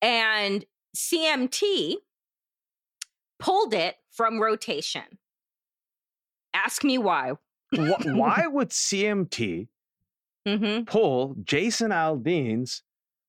And 0.00 0.64
CMT 0.96 1.96
pulled 3.38 3.74
it 3.74 3.96
from 4.10 4.40
rotation. 4.40 5.18
Ask 6.54 6.84
me 6.84 6.98
why. 6.98 7.32
why 7.74 8.46
would 8.46 8.70
CMT 8.70 9.68
mm-hmm. 10.46 10.84
pull 10.84 11.36
Jason 11.42 11.90
Aldean's 11.90 12.82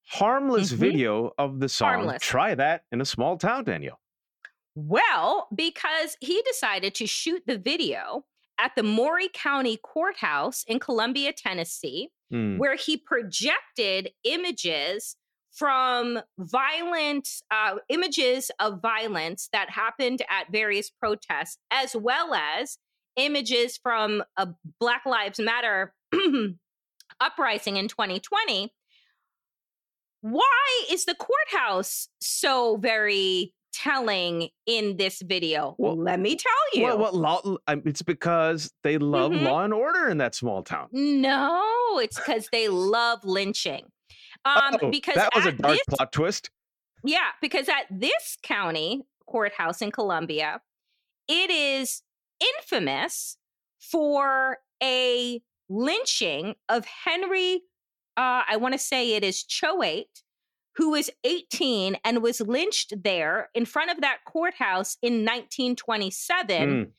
harmless 0.06 0.70
mm-hmm. 0.70 0.80
video 0.80 1.32
of 1.38 1.60
the 1.60 1.70
song? 1.70 1.94
Harmless. 1.94 2.22
Try 2.22 2.56
that 2.56 2.84
in 2.92 3.02
a 3.02 3.06
small 3.06 3.38
town, 3.38 3.64
Daniel? 3.64 4.00
Well, 4.76 5.48
because 5.56 6.18
he 6.20 6.42
decided 6.42 6.96
to 6.96 7.08
shoot 7.08 7.44
the 7.46 7.58
video 7.58 8.26
at 8.60 8.72
the 8.76 8.84
Maury 8.84 9.30
County 9.34 9.78
Courthouse 9.82 10.64
in 10.68 10.80
Columbia, 10.80 11.34
Tennessee, 11.34 12.10
mm. 12.32 12.58
where 12.58 12.76
he 12.76 12.98
projected 12.98 14.12
images 14.24 15.16
from 15.52 16.20
violent 16.40 17.30
uh, 17.52 17.76
images 17.90 18.50
of 18.60 18.82
violence 18.82 19.50
that 19.54 19.70
happened 19.70 20.22
at 20.30 20.52
various 20.52 20.90
protests, 20.90 21.58
as 21.72 21.96
well 21.96 22.34
as 22.34 22.78
images 23.16 23.78
from 23.78 24.24
a 24.38 24.50
Black 24.80 25.04
Lives 25.06 25.40
Matter 25.40 25.94
uprising 27.20 27.78
in 27.78 27.88
2020. 27.88 28.74
Why 30.22 30.86
is 30.90 31.06
the 31.06 31.16
courthouse 31.16 32.08
so 32.22 32.78
very 32.78 33.54
telling 33.74 34.50
in 34.66 34.98
this 34.98 35.22
video? 35.22 35.76
Well, 35.78 35.98
Let 35.98 36.20
me 36.20 36.36
tell 36.36 36.52
you. 36.74 36.84
Well, 36.84 36.98
what 36.98 37.16
law? 37.16 37.42
It's 37.68 38.02
because 38.02 38.72
they 38.84 38.98
love 38.98 39.32
mm-hmm. 39.32 39.46
law 39.46 39.64
and 39.64 39.74
order 39.74 40.08
in 40.10 40.20
that 40.20 40.36
small 40.36 40.64
town. 40.64 40.88
No, 40.92 42.00
it's 42.00 42.18
because 42.18 42.48
they 42.52 42.70
love 42.70 43.20
lynching. 43.24 43.86
Um, 44.46 44.78
oh, 44.82 44.92
because 44.92 45.16
that 45.16 45.32
was 45.36 45.46
a 45.46 45.52
dark 45.52 45.74
this, 45.74 45.84
plot 45.90 46.12
twist. 46.12 46.50
Yeah, 47.04 47.30
because 47.42 47.70
at 47.70 47.86
this 47.90 48.38
county 48.44 49.02
courthouse 49.28 49.82
in 49.82 49.92
Columbia, 49.92 50.62
it 51.28 51.50
is 51.50 52.02
infamous 52.58 53.38
for 53.80 54.58
a 54.82 55.42
lynching 55.70 56.56
of 56.70 56.86
Henry. 56.86 57.64
Uh, 58.16 58.44
I 58.48 58.58
want 58.58 58.74
to 58.74 58.80
say 58.80 59.14
it 59.14 59.24
is 59.24 59.44
Choate, 59.44 60.24
who 60.76 60.92
was 60.92 61.10
18 61.24 61.98
and 62.04 62.24
was 62.24 62.42
lynched 62.42 62.94
there 63.04 63.50
in 63.54 63.66
front 63.66 63.92
of 63.92 64.02
that 64.02 64.20
courthouse 64.26 64.98
in 65.02 65.26
1927, 65.26 66.70
mm. 66.70 66.90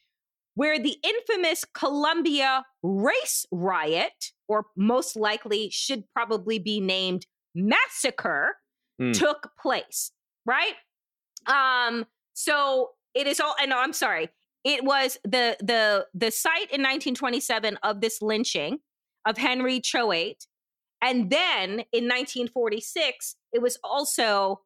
where 0.55 0.79
the 0.79 0.97
infamous 1.03 1.65
Columbia 1.75 2.65
race 2.83 3.47
riot, 3.51 4.33
or 4.49 4.67
most 4.77 5.17
likely 5.17 5.71
should 5.71 6.05
probably 6.13 6.59
be 6.59 6.81
named 6.81 7.27
massacre, 7.55 8.57
mm. 9.01 9.13
took 9.13 9.51
place, 9.61 10.13
right? 10.47 10.75
Um, 11.47 12.07
so 12.33 12.91
it 13.15 13.27
is 13.27 13.41
all, 13.41 13.55
and 13.61 13.71
no, 13.71 13.79
I'm 13.79 13.93
sorry, 13.93 14.29
it 14.63 14.85
was 14.85 15.19
the 15.25 15.57
the 15.61 16.07
the 16.15 16.31
site 16.31 16.71
in 16.71 16.81
1927 16.81 17.79
of 17.83 18.01
this 18.01 18.23
lynching 18.23 18.79
of 19.27 19.37
Henry 19.37 19.81
Choate 19.81 20.47
and 21.05 21.29
then 21.29 21.85
in 21.93 22.09
1946, 22.09 23.37
it 23.55 23.63
was 23.63 23.79
also 23.83 24.61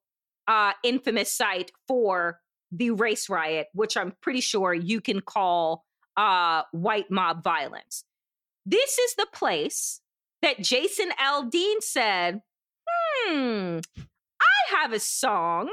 uh, 0.49 0.73
infamous 0.83 1.31
site 1.33 1.71
for 1.87 2.41
the 2.73 2.91
race 2.91 3.29
riot, 3.29 3.69
which 3.75 3.97
I'm 3.97 4.15
pretty 4.21 4.41
sure 4.41 4.75
you 4.75 5.01
can 5.01 5.21
call 5.21 5.85
uh, 6.17 6.63
white 6.73 7.11
mob 7.11 7.45
violence. 7.45 8.05
This 8.67 8.99
is 8.99 9.15
the 9.15 9.29
place 9.33 10.01
that 10.43 10.61
Jason 10.61 11.11
Aldean 11.23 11.81
said, 11.81 12.41
hmm, 12.89 13.79
I 14.41 14.77
have 14.77 14.93
a 14.93 15.01
song 15.01 15.69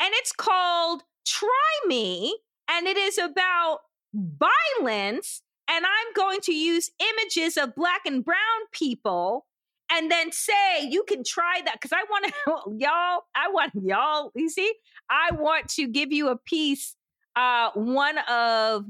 and 0.00 0.10
it's 0.14 0.32
called 0.32 1.02
Try 1.26 1.80
Me, 1.86 2.36
and 2.70 2.86
it 2.86 2.96
is 2.96 3.18
about 3.18 3.80
violence. 4.14 5.42
And 5.68 5.84
I'm 5.86 6.12
going 6.16 6.40
to 6.44 6.52
use 6.52 6.90
images 6.98 7.56
of 7.56 7.76
black 7.76 8.00
and 8.04 8.24
brown 8.24 8.36
people 8.72 9.46
and 9.92 10.10
then 10.10 10.32
say 10.32 10.88
you 10.88 11.04
can 11.04 11.24
try 11.24 11.60
that 11.64 11.74
because 11.80 11.92
I 11.92 12.04
want 12.08 12.26
to 12.26 12.32
y'all. 12.78 13.22
I 13.34 13.48
want 13.50 13.72
y'all. 13.74 14.30
You 14.34 14.48
see, 14.48 14.72
I 15.08 15.34
want 15.34 15.68
to 15.70 15.88
give 15.88 16.12
you 16.12 16.28
a 16.28 16.36
piece. 16.36 16.96
Uh, 17.36 17.70
one 17.74 18.18
of 18.28 18.86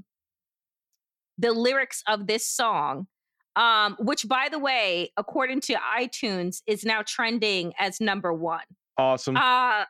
the 1.38 1.52
lyrics 1.52 2.02
of 2.06 2.26
this 2.26 2.46
song, 2.46 3.06
um, 3.56 3.96
which 3.98 4.28
by 4.28 4.48
the 4.50 4.58
way, 4.58 5.12
according 5.16 5.60
to 5.62 5.74
iTunes, 5.74 6.62
is 6.66 6.84
now 6.84 7.02
trending 7.06 7.72
as 7.78 8.00
number 8.00 8.32
one. 8.32 8.64
Awesome. 8.98 9.36
Uh, 9.36 9.84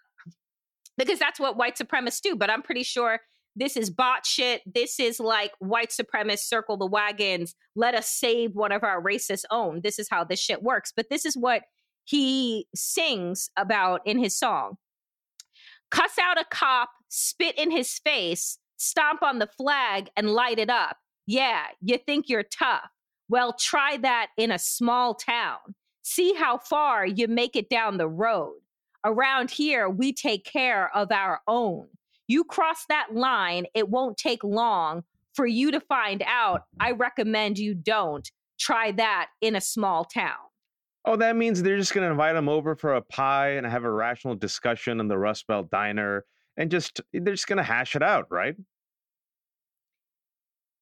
because 0.96 1.18
that's 1.18 1.40
what 1.40 1.56
white 1.56 1.76
supremacists 1.76 2.20
do. 2.20 2.36
But 2.36 2.50
I'm 2.50 2.62
pretty 2.62 2.82
sure 2.82 3.20
this 3.56 3.76
is 3.76 3.90
bot 3.90 4.24
shit. 4.24 4.62
This 4.66 5.00
is 5.00 5.20
like 5.20 5.52
white 5.58 5.90
supremacists 5.90 6.48
circle 6.48 6.76
the 6.76 6.86
wagons. 6.86 7.54
Let 7.74 7.94
us 7.94 8.08
save 8.08 8.54
one 8.54 8.72
of 8.72 8.84
our 8.84 9.02
racist 9.02 9.44
own. 9.50 9.80
This 9.82 9.98
is 9.98 10.08
how 10.10 10.24
this 10.24 10.40
shit 10.40 10.62
works. 10.62 10.92
But 10.94 11.10
this 11.10 11.24
is 11.24 11.36
what 11.36 11.62
he 12.04 12.66
sings 12.74 13.50
about 13.56 14.00
in 14.06 14.18
his 14.18 14.36
song. 14.36 14.76
Cuss 15.90 16.18
out 16.20 16.40
a 16.40 16.44
cop, 16.50 16.90
spit 17.08 17.58
in 17.58 17.70
his 17.70 17.98
face, 17.98 18.58
stomp 18.76 19.22
on 19.22 19.38
the 19.40 19.48
flag 19.58 20.08
and 20.16 20.30
light 20.30 20.58
it 20.58 20.70
up. 20.70 20.96
Yeah, 21.26 21.64
you 21.80 21.98
think 21.98 22.28
you're 22.28 22.44
tough. 22.44 22.88
Well, 23.28 23.52
try 23.52 23.96
that 23.98 24.28
in 24.36 24.50
a 24.50 24.58
small 24.58 25.14
town. 25.14 25.58
See 26.02 26.34
how 26.34 26.58
far 26.58 27.06
you 27.06 27.28
make 27.28 27.54
it 27.54 27.68
down 27.68 27.96
the 27.96 28.08
road. 28.08 28.56
Around 29.04 29.50
here, 29.50 29.88
we 29.88 30.12
take 30.12 30.44
care 30.44 30.94
of 30.94 31.12
our 31.12 31.40
own. 31.46 31.86
You 32.30 32.44
cross 32.44 32.84
that 32.88 33.08
line, 33.12 33.66
it 33.74 33.88
won't 33.88 34.16
take 34.16 34.44
long 34.44 35.02
for 35.34 35.46
you 35.46 35.72
to 35.72 35.80
find 35.80 36.22
out. 36.24 36.62
I 36.78 36.92
recommend 36.92 37.58
you 37.58 37.74
don't 37.74 38.30
try 38.56 38.92
that 38.92 39.30
in 39.40 39.56
a 39.56 39.60
small 39.60 40.04
town. 40.04 40.36
Oh, 41.04 41.16
that 41.16 41.34
means 41.34 41.60
they're 41.60 41.76
just 41.76 41.92
going 41.92 42.04
to 42.04 42.10
invite 42.12 42.36
them 42.36 42.48
over 42.48 42.76
for 42.76 42.94
a 42.94 43.02
pie 43.02 43.54
and 43.54 43.66
have 43.66 43.82
a 43.82 43.90
rational 43.90 44.36
discussion 44.36 45.00
in 45.00 45.08
the 45.08 45.18
Rust 45.18 45.48
Belt 45.48 45.72
Diner 45.72 46.24
and 46.56 46.70
just, 46.70 47.00
they're 47.12 47.34
just 47.34 47.48
going 47.48 47.56
to 47.56 47.64
hash 47.64 47.96
it 47.96 48.02
out, 48.02 48.28
right? 48.30 48.54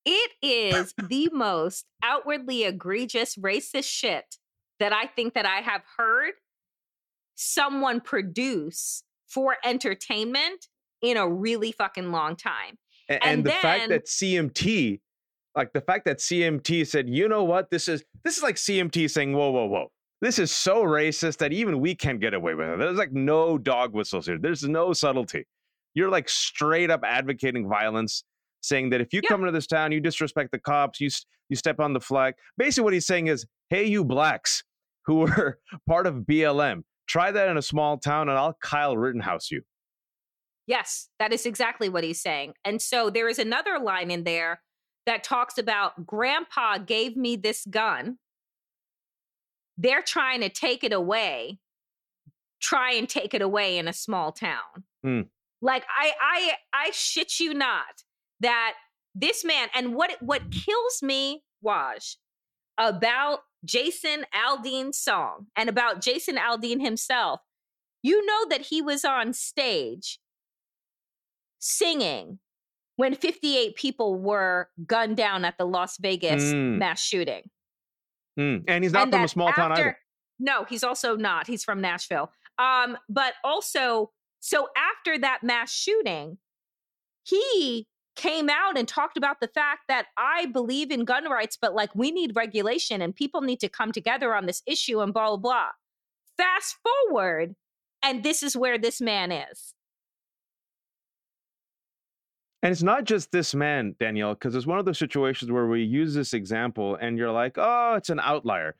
It 0.04 0.30
is 0.42 0.92
the 1.02 1.30
most 1.32 1.86
outwardly 2.02 2.64
egregious 2.64 3.36
racist 3.36 3.88
shit 3.88 4.36
that 4.80 4.92
I 4.92 5.06
think 5.06 5.32
that 5.32 5.46
I 5.46 5.62
have 5.62 5.80
heard 5.96 6.32
someone 7.36 8.02
produce 8.02 9.02
for 9.26 9.56
entertainment 9.64 10.66
in 11.02 11.16
a 11.16 11.28
really 11.28 11.72
fucking 11.72 12.10
long 12.10 12.36
time. 12.36 12.78
And, 13.08 13.22
and, 13.22 13.32
and 13.32 13.44
the 13.44 13.50
then, 13.50 13.60
fact 13.60 13.88
that 13.88 14.06
CMT, 14.06 15.00
like 15.54 15.72
the 15.72 15.80
fact 15.80 16.04
that 16.04 16.18
CMT 16.18 16.86
said, 16.86 17.08
you 17.08 17.28
know 17.28 17.44
what, 17.44 17.70
this 17.70 17.88
is 17.88 18.04
this 18.24 18.36
is 18.36 18.42
like 18.42 18.56
CMT 18.56 19.10
saying, 19.10 19.32
whoa, 19.32 19.50
whoa, 19.50 19.66
whoa. 19.66 19.90
This 20.20 20.38
is 20.38 20.50
so 20.50 20.82
racist 20.82 21.38
that 21.38 21.52
even 21.52 21.80
we 21.80 21.94
can't 21.94 22.20
get 22.20 22.34
away 22.34 22.54
with 22.54 22.68
it. 22.68 22.78
There's 22.78 22.98
like 22.98 23.12
no 23.12 23.56
dog 23.56 23.94
whistles 23.94 24.26
here. 24.26 24.38
There's 24.38 24.64
no 24.64 24.92
subtlety. 24.92 25.46
You're 25.94 26.10
like 26.10 26.28
straight 26.28 26.90
up 26.90 27.02
advocating 27.04 27.68
violence, 27.68 28.24
saying 28.60 28.90
that 28.90 29.00
if 29.00 29.12
you 29.12 29.20
yeah. 29.22 29.28
come 29.28 29.40
into 29.40 29.52
this 29.52 29.66
town, 29.66 29.92
you 29.92 30.00
disrespect 30.00 30.50
the 30.50 30.58
cops, 30.58 31.00
you 31.00 31.08
you 31.48 31.56
step 31.56 31.80
on 31.80 31.92
the 31.92 32.00
flag. 32.00 32.34
Basically, 32.56 32.84
what 32.84 32.92
he's 32.92 33.06
saying 33.06 33.28
is, 33.28 33.46
hey, 33.70 33.84
you 33.84 34.04
blacks 34.04 34.64
who 35.06 35.16
were 35.20 35.58
part 35.88 36.06
of 36.06 36.16
BLM, 36.16 36.82
try 37.06 37.30
that 37.30 37.48
in 37.48 37.56
a 37.56 37.62
small 37.62 37.96
town, 37.96 38.28
and 38.28 38.36
I'll 38.36 38.56
Kyle 38.60 38.96
Rittenhouse 38.96 39.50
you. 39.50 39.62
Yes, 40.68 41.08
that 41.18 41.32
is 41.32 41.46
exactly 41.46 41.88
what 41.88 42.04
he's 42.04 42.20
saying. 42.20 42.52
And 42.62 42.80
so 42.80 43.08
there 43.08 43.26
is 43.26 43.38
another 43.38 43.78
line 43.78 44.10
in 44.10 44.24
there 44.24 44.60
that 45.06 45.24
talks 45.24 45.56
about 45.56 46.06
grandpa 46.06 46.76
gave 46.76 47.16
me 47.16 47.36
this 47.36 47.66
gun. 47.70 48.18
They're 49.78 50.02
trying 50.02 50.42
to 50.42 50.50
take 50.50 50.84
it 50.84 50.92
away. 50.92 51.58
Try 52.60 52.92
and 52.92 53.08
take 53.08 53.32
it 53.32 53.40
away 53.40 53.78
in 53.78 53.88
a 53.88 53.94
small 53.94 54.30
town. 54.30 54.84
Mm. 55.04 55.28
Like 55.62 55.84
I 55.88 56.12
I 56.20 56.52
I 56.74 56.90
shit 56.92 57.40
you 57.40 57.54
not 57.54 58.02
that 58.40 58.74
this 59.14 59.44
man 59.44 59.68
and 59.74 59.94
what 59.94 60.20
what 60.20 60.50
kills 60.50 61.02
me 61.02 61.44
Waj 61.64 62.16
about 62.76 63.40
Jason 63.64 64.26
Aldean's 64.34 64.98
song 64.98 65.46
and 65.56 65.70
about 65.70 66.02
Jason 66.02 66.36
Aldean 66.36 66.82
himself. 66.82 67.40
You 68.02 68.26
know 68.26 68.46
that 68.50 68.66
he 68.66 68.82
was 68.82 69.04
on 69.04 69.32
stage 69.32 70.18
singing 71.58 72.38
when 72.96 73.14
58 73.14 73.76
people 73.76 74.18
were 74.18 74.68
gunned 74.86 75.16
down 75.16 75.44
at 75.44 75.56
the 75.56 75.64
Las 75.64 75.96
Vegas 75.98 76.42
mm. 76.44 76.78
mass 76.78 77.00
shooting. 77.00 77.42
Mm. 78.38 78.64
And 78.66 78.84
he's 78.84 78.92
not 78.92 79.04
and 79.04 79.12
from 79.12 79.24
a 79.24 79.28
small 79.28 79.48
after, 79.48 79.60
town 79.60 79.72
either. 79.72 79.98
No, 80.38 80.64
he's 80.64 80.84
also 80.84 81.16
not. 81.16 81.46
He's 81.46 81.64
from 81.64 81.80
Nashville. 81.80 82.30
Um, 82.58 82.96
but 83.08 83.34
also, 83.44 84.10
so 84.40 84.68
after 84.76 85.18
that 85.18 85.42
mass 85.42 85.72
shooting, 85.72 86.38
he 87.24 87.86
came 88.16 88.48
out 88.50 88.76
and 88.76 88.88
talked 88.88 89.16
about 89.16 89.40
the 89.40 89.48
fact 89.48 89.82
that 89.88 90.06
I 90.16 90.46
believe 90.46 90.90
in 90.90 91.04
gun 91.04 91.30
rights, 91.30 91.56
but 91.60 91.74
like 91.74 91.94
we 91.94 92.10
need 92.10 92.34
regulation 92.34 93.00
and 93.00 93.14
people 93.14 93.42
need 93.42 93.60
to 93.60 93.68
come 93.68 93.92
together 93.92 94.34
on 94.34 94.46
this 94.46 94.62
issue 94.66 95.00
and 95.00 95.14
blah, 95.14 95.28
blah, 95.28 95.36
blah. 95.36 95.68
Fast 96.36 96.76
forward, 96.82 97.54
and 98.02 98.22
this 98.22 98.42
is 98.42 98.56
where 98.56 98.78
this 98.78 99.00
man 99.00 99.30
is. 99.30 99.72
And 102.62 102.72
it's 102.72 102.82
not 102.82 103.04
just 103.04 103.30
this 103.30 103.54
man, 103.54 103.94
Danielle, 104.00 104.34
because 104.34 104.54
it's 104.54 104.66
one 104.66 104.78
of 104.78 104.84
those 104.84 104.98
situations 104.98 105.50
where 105.50 105.66
we 105.66 105.82
use 105.82 106.14
this 106.14 106.34
example 106.34 106.96
and 107.00 107.16
you're 107.16 107.30
like, 107.30 107.54
oh, 107.56 107.94
it's 107.94 108.10
an 108.10 108.20
outlier. 108.20 108.74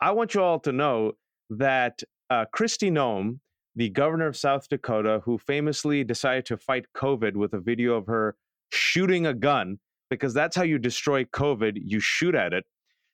I 0.00 0.10
want 0.12 0.34
you 0.34 0.42
all 0.42 0.58
to 0.60 0.72
know 0.72 1.12
that 1.50 2.02
uh, 2.28 2.46
Kristi 2.54 2.90
Noem, 2.90 3.38
the 3.76 3.88
governor 3.88 4.26
of 4.26 4.36
South 4.36 4.68
Dakota, 4.68 5.20
who 5.24 5.38
famously 5.38 6.02
decided 6.02 6.44
to 6.46 6.56
fight 6.56 6.86
COVID 6.96 7.36
with 7.36 7.52
a 7.52 7.60
video 7.60 7.94
of 7.94 8.06
her 8.06 8.34
shooting 8.70 9.26
a 9.26 9.34
gun, 9.34 9.78
because 10.08 10.34
that's 10.34 10.56
how 10.56 10.64
you 10.64 10.78
destroy 10.78 11.24
COVID, 11.24 11.78
you 11.84 12.00
shoot 12.00 12.34
at 12.34 12.52
it. 12.52 12.64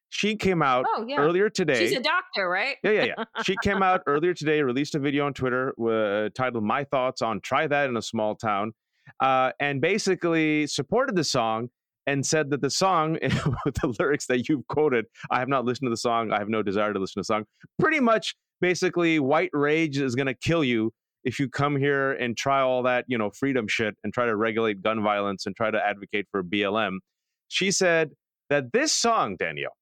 She 0.08 0.36
came 0.36 0.62
out 0.62 0.86
oh, 0.96 1.04
yeah. 1.06 1.18
earlier 1.18 1.50
today. 1.50 1.78
She's 1.78 1.98
a 1.98 2.00
doctor, 2.00 2.48
right? 2.48 2.76
Yeah, 2.82 2.90
yeah, 2.92 3.04
yeah. 3.04 3.24
she 3.42 3.54
came 3.62 3.82
out 3.82 4.02
earlier 4.06 4.32
today, 4.32 4.62
released 4.62 4.94
a 4.94 4.98
video 4.98 5.26
on 5.26 5.34
Twitter 5.34 5.74
uh, 5.78 6.30
titled 6.34 6.64
My 6.64 6.84
Thoughts 6.84 7.20
on 7.20 7.40
Try 7.40 7.66
That 7.66 7.90
in 7.90 7.96
a 7.98 8.02
Small 8.02 8.34
Town 8.34 8.72
uh, 9.20 9.52
and 9.60 9.80
basically 9.80 10.66
supported 10.66 11.16
the 11.16 11.24
song 11.24 11.68
and 12.06 12.24
said 12.24 12.50
that 12.50 12.60
the 12.60 12.70
song 12.70 13.18
with 13.64 13.74
the 13.80 13.94
lyrics 13.98 14.26
that 14.26 14.48
you've 14.48 14.66
quoted, 14.68 15.06
I 15.30 15.38
have 15.38 15.48
not 15.48 15.64
listened 15.64 15.86
to 15.86 15.90
the 15.90 15.96
song. 15.96 16.32
I 16.32 16.38
have 16.38 16.48
no 16.48 16.62
desire 16.62 16.92
to 16.92 16.98
listen 16.98 17.14
to 17.14 17.20
the 17.20 17.24
song. 17.24 17.44
Pretty 17.78 18.00
much, 18.00 18.34
basically, 18.60 19.18
white 19.18 19.50
rage 19.52 19.98
is 19.98 20.14
going 20.14 20.26
to 20.26 20.34
kill 20.34 20.62
you 20.62 20.92
if 21.24 21.40
you 21.40 21.48
come 21.48 21.76
here 21.76 22.12
and 22.12 22.36
try 22.36 22.60
all 22.60 22.84
that, 22.84 23.04
you 23.08 23.18
know, 23.18 23.30
freedom 23.30 23.66
shit 23.66 23.96
and 24.04 24.14
try 24.14 24.26
to 24.26 24.36
regulate 24.36 24.80
gun 24.82 25.02
violence 25.02 25.46
and 25.46 25.56
try 25.56 25.70
to 25.70 25.84
advocate 25.84 26.26
for 26.30 26.44
BLM. 26.44 26.98
She 27.48 27.72
said 27.72 28.12
that 28.48 28.72
this 28.72 28.92
song, 28.92 29.36
Danielle, 29.36 29.76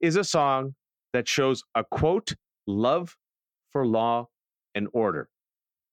is 0.00 0.16
a 0.16 0.24
song 0.24 0.74
that 1.12 1.28
shows 1.28 1.62
a 1.74 1.84
quote, 1.84 2.32
love 2.66 3.16
for 3.70 3.86
law 3.86 4.28
and 4.74 4.88
order. 4.92 5.28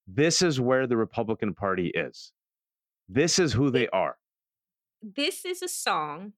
This 0.07 0.41
is 0.41 0.59
where 0.59 0.87
the 0.87 0.97
Republican 0.97 1.53
Party 1.53 1.87
is. 1.93 2.31
This 3.13 3.39
is 3.39 3.51
who 3.51 3.69
they 3.69 3.89
are. 3.89 4.15
This 5.01 5.43
is 5.43 5.61
a 5.61 5.67
song 5.67 6.31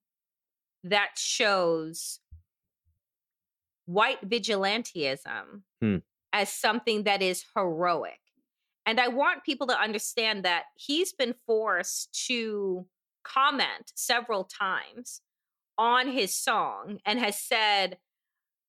that 0.84 1.12
shows 1.18 2.20
white 3.86 4.28
vigilantism 4.28 5.62
hmm. 5.80 5.98
as 6.32 6.50
something 6.50 7.04
that 7.04 7.22
is 7.22 7.46
heroic. 7.56 8.20
And 8.88 9.00
I 9.00 9.10
want 9.10 9.44
people 9.44 9.68
to 9.68 9.80
understand 9.80 10.46
that 10.46 10.64
he's 10.76 11.14
been 11.14 11.36
forced 11.46 12.26
to 12.28 12.88
comment 13.24 13.94
several 13.94 14.44
times 14.44 15.22
on 15.78 16.08
his 16.08 16.36
song 16.36 16.98
and 17.06 17.20
has 17.20 17.40
said 17.40 18.00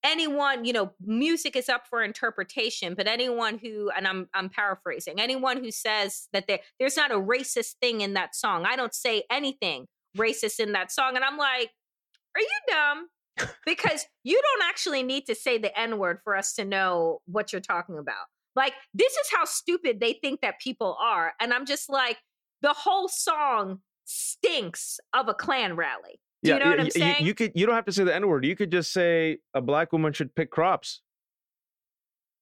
anyone 0.04 0.64
you 0.64 0.73
know 0.73 0.92
music 1.00 1.56
is 1.56 1.68
up 1.68 1.87
for 1.88 2.04
interpretation 2.04 2.94
but 2.94 3.08
anyone 3.08 3.58
who 3.58 3.90
and 3.96 4.06
i'm 4.06 4.28
i'm 4.34 4.49
paraphrasing 4.50 5.18
anyone 5.18 5.56
who 5.56 5.70
says 5.70 6.28
that 6.32 6.46
there 6.46 6.61
there's 6.78 6.96
not 6.96 7.11
a 7.11 7.14
racist 7.14 7.75
thing 7.80 8.02
in 8.02 8.14
that 8.14 8.37
song. 8.37 8.64
I 8.66 8.76
don't 8.76 8.94
say 8.94 9.25
anything 9.30 9.87
racist 10.16 10.61
in 10.61 10.73
that 10.73 10.92
song 10.92 11.16
and 11.16 11.25
i'm 11.25 11.38
like 11.38 11.70
are 12.37 12.40
you 12.40 12.61
dumb? 12.68 13.08
Because 13.66 14.06
you 14.23 14.40
don't 14.40 14.68
actually 14.68 15.02
need 15.02 15.26
to 15.26 15.34
say 15.34 15.58
the 15.58 15.76
n 15.78 15.99
word 15.99 16.18
for 16.23 16.37
us 16.37 16.54
to 16.54 16.64
know 16.64 17.20
what 17.26 17.52
you're 17.52 17.61
talking 17.61 17.99
about. 17.99 18.26
Like 18.54 18.75
this 18.92 19.12
is 19.12 19.28
how 19.32 19.44
stupid 19.44 20.00
they 20.00 20.12
think 20.12 20.40
that 20.42 20.61
people 20.61 20.96
are 21.00 21.32
and 21.40 21.52
i'm 21.52 21.66
just 21.66 21.88
like 21.88 22.18
the 22.62 22.73
whole 22.73 23.08
song 23.08 23.80
stinks 24.04 25.00
of 25.12 25.28
a 25.28 25.34
Klan 25.34 25.76
rally 25.76 26.20
do 26.44 26.50
yeah, 26.50 26.56
you 26.56 26.64
know 26.64 26.70
what 26.70 26.80
I'm 26.80 26.90
saying? 26.90 27.16
You, 27.20 27.26
you, 27.28 27.34
could 27.34 27.52
you 27.54 27.64
don't 27.64 27.74
have 27.74 27.86
to 27.86 27.92
say 27.92 28.04
the 28.04 28.14
N 28.14 28.28
word. 28.28 28.44
You 28.44 28.54
could 28.54 28.70
just 28.70 28.92
say 28.92 29.38
a 29.54 29.62
black 29.62 29.92
woman 29.92 30.12
should 30.12 30.35
pick 30.35 30.50
crops. 30.50 31.00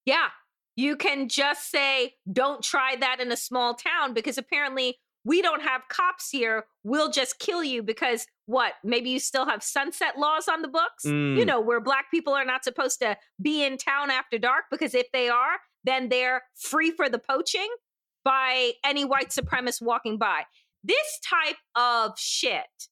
Yeah. 0.04 0.28
You 0.74 0.96
can 0.96 1.28
just 1.28 1.70
say, 1.70 2.14
don't 2.30 2.64
try 2.64 2.96
that 2.98 3.20
in 3.20 3.30
a 3.30 3.36
small 3.36 3.74
town 3.74 4.12
because 4.12 4.38
apparently 4.38 4.96
we 5.24 5.40
don't 5.40 5.62
have 5.62 5.82
cops 5.88 6.30
here. 6.30 6.64
We'll 6.82 7.12
just 7.12 7.38
kill 7.38 7.62
you 7.62 7.80
because 7.82 8.26
what? 8.46 8.72
Maybe 8.82 9.10
you 9.10 9.20
still 9.20 9.46
have 9.46 9.62
sunset 9.62 10.18
laws 10.18 10.48
on 10.48 10.62
the 10.62 10.68
books, 10.68 11.04
mm. 11.06 11.38
you 11.38 11.44
know, 11.44 11.60
where 11.60 11.80
black 11.80 12.10
people 12.10 12.32
are 12.32 12.44
not 12.44 12.64
supposed 12.64 12.98
to 13.00 13.16
be 13.40 13.64
in 13.64 13.78
town 13.78 14.10
after 14.10 14.36
dark 14.36 14.64
because 14.68 14.94
if 14.94 15.06
they 15.12 15.28
are, 15.28 15.60
then 15.84 16.08
they're 16.08 16.42
free 16.56 16.90
for 16.90 17.08
the 17.08 17.20
poaching 17.20 17.68
by 18.24 18.72
any 18.84 19.04
white 19.04 19.28
supremacist 19.28 19.82
walking 19.82 20.18
by. 20.18 20.42
This 20.82 21.20
type 21.24 21.58
of 21.76 22.18
shit 22.18 22.88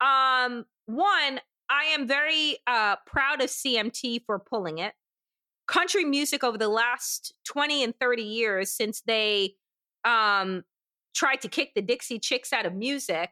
um, 0.00 0.64
one, 0.86 1.40
I 1.68 1.84
am 1.86 2.06
very 2.06 2.58
uh, 2.66 2.96
proud 3.06 3.42
of 3.42 3.48
CMT 3.48 4.24
for 4.24 4.38
pulling 4.38 4.78
it. 4.78 4.94
Country 5.66 6.04
music 6.04 6.44
over 6.44 6.56
the 6.56 6.68
last 6.68 7.34
20 7.48 7.82
and 7.82 7.94
30 7.98 8.22
years 8.22 8.70
since 8.70 9.00
they 9.00 9.54
um, 10.04 10.62
tried 11.14 11.40
to 11.40 11.48
kick 11.48 11.72
the 11.74 11.82
Dixie 11.82 12.20
Chicks 12.20 12.52
out 12.52 12.66
of 12.66 12.74
music. 12.74 13.30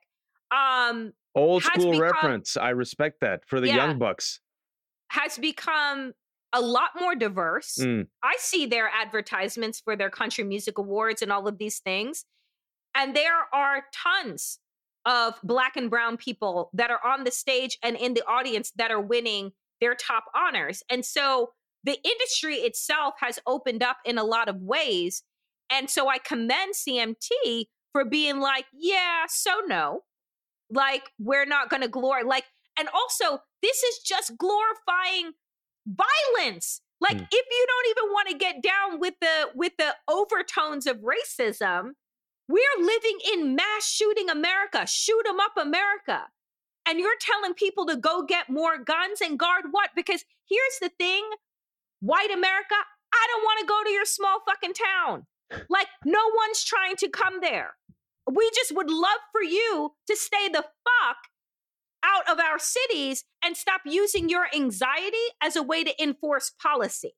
Um, 0.50 1.12
Old 1.36 1.62
school 1.62 1.92
become, 1.92 2.00
reference. 2.00 2.56
I 2.56 2.70
respect 2.70 3.20
that 3.20 3.46
for 3.46 3.60
the 3.60 3.68
yeah, 3.68 3.76
young 3.76 3.98
bucks. 3.98 4.40
Has 5.10 5.38
become 5.38 6.12
a 6.52 6.60
lot 6.60 6.90
more 6.98 7.14
diverse. 7.14 7.78
Mm. 7.80 8.06
I 8.22 8.34
see 8.38 8.66
their 8.66 8.88
advertisements 8.88 9.80
for 9.80 9.96
their 9.96 10.10
country 10.10 10.44
music 10.44 10.78
awards 10.78 11.22
and 11.22 11.32
all 11.32 11.46
of 11.46 11.58
these 11.58 11.80
things. 11.80 12.24
And 12.96 13.14
there 13.14 13.48
are 13.52 13.84
tons 13.92 14.60
of 15.06 15.34
black 15.42 15.76
and 15.76 15.90
brown 15.90 16.16
people 16.16 16.70
that 16.72 16.90
are 16.90 17.04
on 17.04 17.24
the 17.24 17.30
stage 17.30 17.78
and 17.82 17.96
in 17.96 18.14
the 18.14 18.26
audience 18.26 18.72
that 18.76 18.90
are 18.90 19.00
winning 19.00 19.52
their 19.80 19.94
top 19.94 20.24
honors. 20.34 20.82
And 20.88 21.04
so 21.04 21.50
the 21.84 21.98
industry 22.02 22.56
itself 22.56 23.14
has 23.20 23.38
opened 23.46 23.82
up 23.82 23.98
in 24.04 24.16
a 24.18 24.24
lot 24.24 24.48
of 24.48 24.56
ways. 24.60 25.22
And 25.70 25.90
so 25.90 26.08
I 26.08 26.18
commend 26.18 26.74
CMT 26.74 27.66
for 27.92 28.04
being 28.04 28.40
like, 28.40 28.64
yeah, 28.72 29.24
so 29.28 29.60
no. 29.66 30.00
Like, 30.70 31.10
we're 31.18 31.46
not 31.46 31.68
going 31.68 31.82
to 31.82 31.88
glorify, 31.88 32.26
like, 32.26 32.44
and 32.78 32.88
also, 32.88 33.38
this 33.62 33.82
is 33.82 33.98
just 33.98 34.36
glorifying 34.36 35.32
violence. 35.86 36.80
Like, 37.00 37.18
mm. 37.18 37.28
if 37.30 37.46
you 37.50 37.66
don't 37.68 37.90
even 37.90 38.12
want 38.12 38.28
to 38.30 38.38
get 38.38 38.62
down 38.62 38.98
with 38.98 39.14
the 39.20 39.50
with 39.54 39.72
the 39.78 39.94
overtones 40.08 40.86
of 40.86 40.98
racism, 40.98 41.90
we're 42.48 42.78
living 42.80 43.18
in 43.32 43.54
mass 43.54 43.86
shooting 43.88 44.28
America, 44.28 44.86
shoot 44.86 45.26
'em 45.26 45.40
up 45.40 45.56
America. 45.56 46.30
And 46.86 46.98
you're 46.98 47.16
telling 47.18 47.54
people 47.54 47.86
to 47.86 47.96
go 47.96 48.22
get 48.22 48.50
more 48.50 48.76
guns 48.76 49.20
and 49.20 49.38
guard 49.38 49.66
what? 49.70 49.90
Because 49.96 50.24
here's 50.48 50.78
the 50.80 50.90
thing 50.90 51.30
white 52.00 52.30
America, 52.30 52.74
I 53.12 53.26
don't 53.30 53.42
want 53.42 53.60
to 53.60 53.66
go 53.66 53.82
to 53.84 53.90
your 53.90 54.04
small 54.04 54.40
fucking 54.46 54.74
town. 54.74 55.26
Like, 55.70 55.88
no 56.04 56.30
one's 56.34 56.64
trying 56.64 56.96
to 56.96 57.08
come 57.08 57.40
there. 57.40 57.76
We 58.30 58.50
just 58.54 58.74
would 58.74 58.90
love 58.90 59.20
for 59.32 59.42
you 59.42 59.94
to 60.08 60.16
stay 60.16 60.48
the 60.48 60.62
fuck 60.84 61.16
out 62.04 62.28
of 62.28 62.38
our 62.38 62.58
cities 62.58 63.24
and 63.42 63.56
stop 63.56 63.82
using 63.84 64.28
your 64.28 64.48
anxiety 64.54 65.16
as 65.40 65.56
a 65.56 65.62
way 65.62 65.84
to 65.84 66.02
enforce 66.02 66.50
policy. 66.50 67.14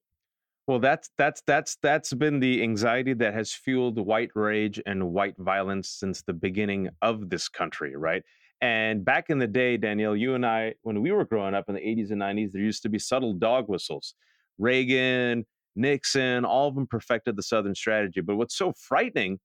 Well, 0.66 0.80
that's 0.80 1.10
that's 1.16 1.42
that's 1.46 1.76
that's 1.80 2.12
been 2.12 2.40
the 2.40 2.62
anxiety 2.62 3.14
that 3.14 3.34
has 3.34 3.52
fueled 3.52 4.04
white 4.04 4.30
rage 4.34 4.80
and 4.84 5.12
white 5.12 5.36
violence 5.38 5.88
since 5.88 6.22
the 6.22 6.32
beginning 6.32 6.88
of 7.02 7.30
this 7.30 7.48
country, 7.48 7.94
right? 7.96 8.22
And 8.60 9.04
back 9.04 9.26
in 9.28 9.38
the 9.38 9.46
day, 9.46 9.76
Danielle, 9.76 10.16
you 10.16 10.34
and 10.34 10.44
I, 10.44 10.74
when 10.82 11.02
we 11.02 11.12
were 11.12 11.24
growing 11.24 11.54
up 11.54 11.66
in 11.68 11.74
the 11.74 11.80
80s 11.80 12.10
and 12.10 12.20
90s, 12.20 12.52
there 12.52 12.62
used 12.62 12.82
to 12.82 12.88
be 12.88 12.98
subtle 12.98 13.34
dog 13.34 13.68
whistles. 13.68 14.14
Reagan, 14.58 15.44
Nixon, 15.76 16.44
all 16.44 16.68
of 16.68 16.74
them 16.74 16.86
perfected 16.86 17.36
the 17.36 17.42
Southern 17.42 17.74
strategy. 17.74 18.22
But 18.22 18.36
what's 18.36 18.56
so 18.56 18.72
frightening 18.72 19.38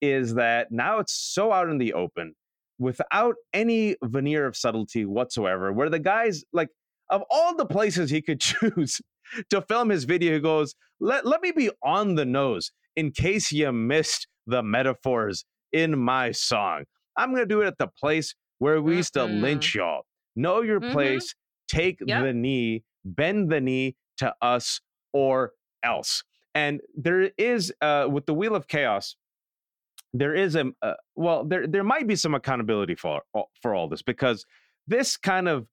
is 0.00 0.34
that 0.34 0.70
now 0.70 0.98
it's 0.98 1.14
so 1.14 1.50
out 1.50 1.70
in 1.70 1.78
the 1.78 1.94
open 1.94 2.34
without 2.78 3.34
any 3.52 3.96
veneer 4.04 4.46
of 4.46 4.54
subtlety 4.54 5.06
whatsoever, 5.06 5.72
where 5.72 5.90
the 5.90 5.98
guys, 5.98 6.44
like, 6.52 6.68
of 7.10 7.22
all 7.30 7.56
the 7.56 7.66
places 7.66 8.10
he 8.10 8.20
could 8.20 8.40
choose 8.40 9.00
to 9.50 9.62
film 9.62 9.88
his 9.90 10.04
video, 10.04 10.34
he 10.34 10.40
goes, 10.40 10.74
let, 11.00 11.26
let 11.26 11.40
me 11.42 11.52
be 11.52 11.70
on 11.82 12.14
the 12.14 12.24
nose 12.24 12.72
in 12.96 13.12
case 13.12 13.52
you 13.52 13.70
missed 13.72 14.26
the 14.46 14.62
metaphors 14.62 15.44
in 15.72 15.98
my 15.98 16.32
song. 16.32 16.84
I'm 17.16 17.30
going 17.30 17.42
to 17.42 17.46
do 17.46 17.60
it 17.60 17.66
at 17.66 17.78
the 17.78 17.88
place 17.88 18.34
where 18.58 18.80
we 18.80 18.96
used 18.96 19.14
mm-hmm. 19.14 19.34
to 19.34 19.40
lynch 19.40 19.74
y'all. 19.74 20.02
Know 20.36 20.62
your 20.62 20.80
mm-hmm. 20.80 20.92
place, 20.92 21.34
take 21.68 21.98
yep. 22.04 22.24
the 22.24 22.32
knee, 22.32 22.84
bend 23.04 23.50
the 23.50 23.60
knee 23.60 23.96
to 24.18 24.34
us 24.40 24.80
or 25.12 25.52
else. 25.82 26.22
And 26.54 26.80
there 26.96 27.30
is, 27.36 27.72
uh, 27.80 28.08
with 28.10 28.26
the 28.26 28.34
Wheel 28.34 28.54
of 28.54 28.68
Chaos, 28.68 29.16
there 30.12 30.34
is 30.34 30.56
a 30.56 30.64
uh, 30.82 30.94
well, 31.16 31.44
there 31.44 31.66
there 31.66 31.84
might 31.84 32.06
be 32.06 32.16
some 32.16 32.34
accountability 32.34 32.94
for 32.94 33.22
for 33.60 33.74
all 33.74 33.88
this 33.88 34.02
because 34.02 34.46
this 34.86 35.16
kind 35.16 35.48
of 35.48 35.66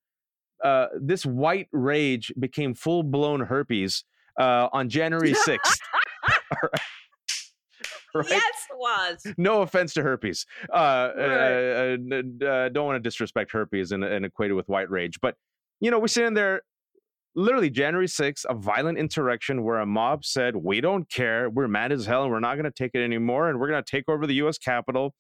uh, 0.64 0.88
this 1.00 1.26
white 1.26 1.68
rage 1.72 2.32
became 2.40 2.74
full 2.74 3.04
blown 3.04 3.42
herpes 3.42 4.04
uh, 4.40 4.68
on 4.72 4.90
January 4.90 5.34
6th. 5.34 5.78
right? 8.16 8.30
Yes, 8.30 8.42
was. 8.76 9.34
No 9.38 9.62
offense 9.62 9.94
to 9.96 10.04
herpes. 10.04 10.46
Uh, 10.74 11.12
Right. 11.16 11.28
uh, 11.28 11.98
uh, 12.46 12.46
uh, 12.46 12.70
don't 12.70 12.86
want 12.86 12.96
to 12.96 13.08
disrespect 13.08 13.52
herpes 13.52 13.92
and, 13.92 14.04
and 14.04 14.26
equate 14.26 14.52
it 14.52 14.54
with 14.54 14.68
white 14.70 14.90
rage, 14.90 15.20
but 15.22 15.36
you 15.82 15.92
know, 15.92 16.00
we're 16.00 16.08
sitting 16.08 16.34
there. 16.34 16.62
Literally, 17.38 17.70
January 17.70 18.08
6th, 18.08 18.46
a 18.48 18.54
violent 18.54 18.98
insurrection 18.98 19.64
where 19.66 19.80
a 19.80 19.86
mob 19.86 20.24
said, 20.24 20.56
We 20.56 20.80
don't 20.80 21.10
care. 21.10 21.50
We're 21.50 21.68
mad 21.68 21.92
as 21.92 22.06
hell 22.06 22.24
and 22.24 22.32
we're 22.32 22.40
not 22.40 22.56
going 22.56 22.64
to 22.64 22.72
take 22.72 22.92
it 22.94 23.04
anymore. 23.04 23.50
And 23.50 23.60
we're 23.60 23.68
going 23.68 23.84
to 23.84 23.92
take 23.92 24.06
over 24.08 24.26
the 24.26 24.36
US 24.36 24.58
Capitol, 24.58 25.14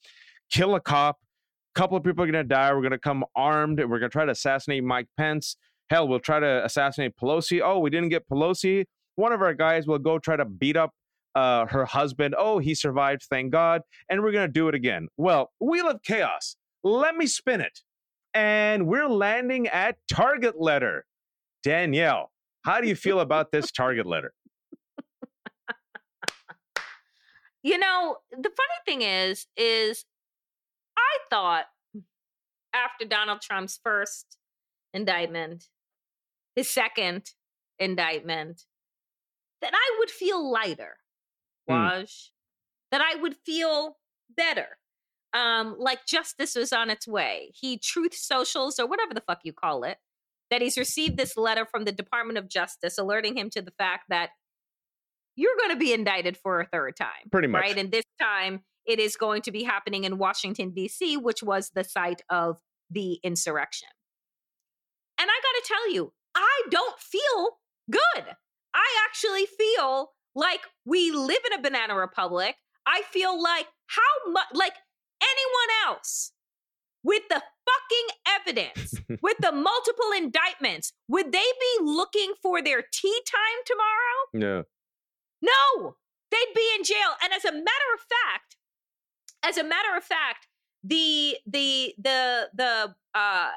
kill 0.49 0.75
a 0.75 0.79
cop. 0.79 1.17
Couple 1.75 1.97
of 1.97 2.03
people 2.03 2.23
are 2.23 2.31
going 2.31 2.43
to 2.43 2.47
die. 2.47 2.73
We're 2.73 2.81
going 2.81 2.91
to 2.91 2.97
come 2.97 3.25
armed 3.35 3.79
and 3.79 3.89
we're 3.89 3.99
going 3.99 4.09
to 4.09 4.13
try 4.13 4.25
to 4.25 4.31
assassinate 4.31 4.83
Mike 4.83 5.07
Pence. 5.17 5.57
Hell, 5.89 6.07
we'll 6.07 6.19
try 6.19 6.39
to 6.39 6.65
assassinate 6.65 7.15
Pelosi. 7.21 7.61
Oh, 7.63 7.79
we 7.79 7.89
didn't 7.89 8.09
get 8.09 8.27
Pelosi. 8.29 8.85
One 9.17 9.33
of 9.33 9.41
our 9.41 9.53
guys 9.53 9.85
will 9.85 9.99
go 9.99 10.17
try 10.17 10.35
to 10.35 10.45
beat 10.45 10.77
up 10.77 10.91
uh, 11.35 11.65
her 11.67 11.85
husband. 11.85 12.33
Oh, 12.38 12.59
he 12.59 12.73
survived, 12.73 13.23
thank 13.29 13.51
God. 13.51 13.81
And 14.09 14.23
we're 14.23 14.31
going 14.31 14.47
to 14.47 14.51
do 14.51 14.67
it 14.67 14.75
again. 14.75 15.09
Well, 15.17 15.51
Wheel 15.59 15.89
of 15.89 16.01
Chaos. 16.01 16.55
Let 16.83 17.15
me 17.15 17.27
spin 17.27 17.61
it. 17.61 17.81
And 18.33 18.88
we're 18.88 19.07
landing 19.07 19.67
at 19.67 19.97
Target 20.09 20.59
Letter. 20.59 21.05
Danielle, 21.63 22.31
how 22.63 22.79
do 22.81 22.88
you 22.88 22.95
feel 22.95 23.19
about 23.19 23.51
this 23.51 23.71
Target 23.71 24.05
Letter? 24.05 24.33
You 27.63 27.79
know, 27.79 28.17
the 28.29 28.51
funny 28.51 28.79
thing 28.85 29.01
is, 29.01 29.47
is 29.57 30.05
I 31.05 31.17
thought 31.29 31.65
after 32.73 33.05
Donald 33.05 33.41
Trump's 33.41 33.79
first 33.83 34.37
indictment, 34.93 35.65
his 36.55 36.69
second 36.69 37.31
indictment, 37.79 38.63
that 39.61 39.71
I 39.73 39.95
would 39.99 40.09
feel 40.09 40.51
lighter, 40.51 40.97
Hmm. 41.67 41.73
Waj, 41.73 42.29
that 42.91 43.01
I 43.01 43.15
would 43.21 43.35
feel 43.45 43.97
better. 44.35 44.77
Um, 45.33 45.75
like 45.79 46.05
justice 46.05 46.55
was 46.55 46.71
on 46.71 46.89
its 46.89 47.07
way. 47.07 47.51
He 47.55 47.77
truth 47.77 48.13
socials 48.13 48.79
or 48.79 48.87
whatever 48.87 49.13
the 49.13 49.21
fuck 49.21 49.39
you 49.43 49.51
call 49.51 49.83
it, 49.83 49.97
that 50.49 50.61
he's 50.61 50.77
received 50.77 51.17
this 51.17 51.35
letter 51.35 51.65
from 51.65 51.83
the 51.83 51.91
Department 51.91 52.37
of 52.37 52.47
Justice 52.47 52.97
alerting 52.97 53.37
him 53.37 53.49
to 53.49 53.61
the 53.61 53.73
fact 53.77 54.05
that 54.09 54.29
you're 55.35 55.57
going 55.57 55.71
to 55.71 55.75
be 55.77 55.91
indicted 55.91 56.37
for 56.37 56.61
a 56.61 56.67
third 56.67 56.95
time. 56.95 57.29
Pretty 57.31 57.49
much. 57.49 57.61
Right. 57.61 57.77
And 57.77 57.91
this 57.91 58.05
time 58.21 58.61
it 58.85 58.99
is 58.99 59.15
going 59.15 59.41
to 59.43 59.51
be 59.51 59.63
happening 59.63 60.03
in 60.03 60.17
Washington, 60.17 60.71
D.C., 60.71 61.17
which 61.17 61.41
was 61.43 61.71
the 61.73 61.83
site 61.83 62.21
of 62.29 62.59
the 62.89 63.19
insurrection. 63.23 63.89
And 65.19 65.29
I 65.29 65.33
got 65.41 65.63
to 65.63 65.67
tell 65.67 65.93
you, 65.93 66.13
I 66.35 66.61
don't 66.69 66.99
feel 66.99 67.57
good. 67.89 68.35
I 68.73 68.85
actually 69.07 69.45
feel 69.45 70.11
like 70.35 70.61
we 70.85 71.11
live 71.11 71.39
in 71.51 71.57
a 71.57 71.61
banana 71.61 71.95
republic. 71.95 72.55
I 72.85 73.01
feel 73.09 73.41
like 73.41 73.67
how 73.87 74.31
much, 74.31 74.47
like 74.53 74.73
anyone 75.21 75.87
else 75.87 76.33
with 77.03 77.23
the 77.29 77.41
fucking 77.41 78.07
evidence, 78.27 78.95
with 79.21 79.37
the 79.39 79.51
multiple 79.51 80.11
indictments, 80.17 80.91
would 81.07 81.31
they 81.31 81.37
be 81.37 81.83
looking 81.83 82.33
for 82.41 82.61
their 82.61 82.83
tea 82.91 83.21
time 83.25 83.63
tomorrow? 83.65 84.17
No. 84.33 84.63
No, 85.41 85.95
they'd 86.31 86.53
be 86.55 86.67
in 86.77 86.83
jail. 86.83 87.15
And 87.23 87.31
as 87.33 87.45
a 87.45 87.51
matter 87.51 87.91
of 87.93 88.01
fact, 88.01 88.57
as 89.47 89.58
a 89.58 89.63
matter 89.63 89.95
of 89.95 90.03
fact, 90.03 90.47
the 90.84 91.38
the 91.45 91.93
the 91.97 92.49
the 92.53 92.95
uh 93.13 93.49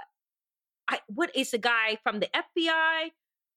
I, 0.90 1.00
what 1.08 1.34
is 1.36 1.50
the 1.50 1.58
guy 1.58 1.98
from 2.02 2.20
the 2.20 2.28
FBI? 2.34 3.10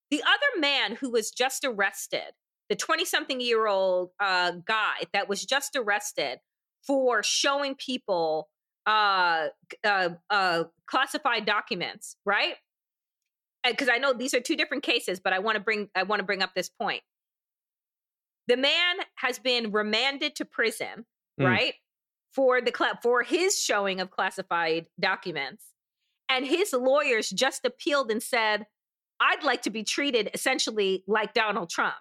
The 0.09 0.21
other 0.23 0.59
man 0.59 0.95
who 0.95 1.09
was 1.09 1.31
just 1.31 1.63
arrested, 1.63 2.33
the 2.69 2.75
20 2.75 3.05
something 3.05 3.39
year 3.39 3.67
old 3.67 4.09
uh, 4.19 4.51
guy 4.65 5.03
that 5.13 5.29
was 5.29 5.45
just 5.45 5.77
arrested 5.77 6.39
for 6.85 7.23
showing 7.23 7.75
people 7.75 8.49
uh, 8.85 9.47
uh, 9.85 10.09
uh, 10.29 10.63
classified 10.87 11.45
documents, 11.45 12.17
right? 12.25 12.55
Because 13.65 13.87
I 13.87 13.97
know 13.99 14.11
these 14.11 14.33
are 14.33 14.41
two 14.41 14.57
different 14.57 14.83
cases, 14.83 15.21
but 15.21 15.31
I 15.31 15.39
want 15.39 15.55
to 15.55 15.61
bring 15.61 15.87
I 15.95 16.03
want 16.03 16.19
to 16.19 16.25
bring 16.25 16.41
up 16.41 16.53
this 16.53 16.67
point. 16.69 17.03
The 18.47 18.57
man 18.57 18.97
has 19.15 19.39
been 19.39 19.71
remanded 19.71 20.35
to 20.37 20.45
prison, 20.45 21.05
Mm. 21.39 21.45
right, 21.45 21.73
for 22.33 22.61
the 22.61 22.71
cla- 22.71 22.99
for 23.01 23.23
his 23.23 23.61
showing 23.61 23.99
of 23.99 24.11
classified 24.11 24.87
documents, 24.99 25.65
and 26.29 26.45
his 26.45 26.73
lawyers 26.73 27.29
just 27.29 27.65
appealed 27.65 28.11
and 28.11 28.21
said, 28.23 28.65
"I'd 29.19 29.43
like 29.43 29.61
to 29.63 29.69
be 29.69 29.83
treated 29.83 30.29
essentially 30.33 31.03
like 31.07 31.33
Donald 31.33 31.69
Trump. 31.69 31.95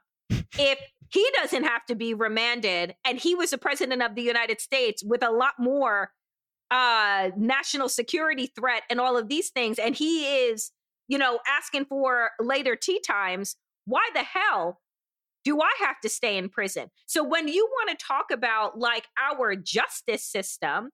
if 0.59 0.79
he 1.13 1.29
doesn't 1.35 1.65
have 1.65 1.85
to 1.87 1.95
be 1.95 2.15
remanded, 2.15 2.95
and 3.05 3.19
he 3.19 3.35
was 3.35 3.51
the 3.51 3.59
president 3.59 4.03
of 4.03 4.15
the 4.15 4.23
United 4.23 4.61
States 4.61 5.03
with 5.05 5.23
a 5.23 5.31
lot 5.31 5.55
more 5.59 6.13
uh, 6.71 7.31
national 7.37 7.89
security 7.89 8.53
threat 8.55 8.85
and 8.89 9.01
all 9.01 9.17
of 9.17 9.29
these 9.29 9.51
things, 9.51 9.79
and 9.79 9.97
he 9.97 10.47
is, 10.47 10.71
you 11.09 11.19
know, 11.19 11.41
asking 11.49 11.85
for 11.87 12.31
later 12.39 12.77
tea 12.77 13.01
times. 13.01 13.57
Why 13.87 14.09
the 14.15 14.23
hell 14.23 14.81
do 15.45 15.61
I 15.61 15.71
have 15.81 16.01
to 16.03 16.09
stay 16.09 16.37
in 16.37 16.49
prison? 16.49 16.91
So 17.07 17.25
when 17.25 17.49
you 17.49 17.69
want 17.71 17.99
to 17.99 18.05
talk 18.05 18.27
about 18.31 18.79
like 18.79 19.07
our 19.19 19.57
justice 19.57 20.25
system, 20.25 20.91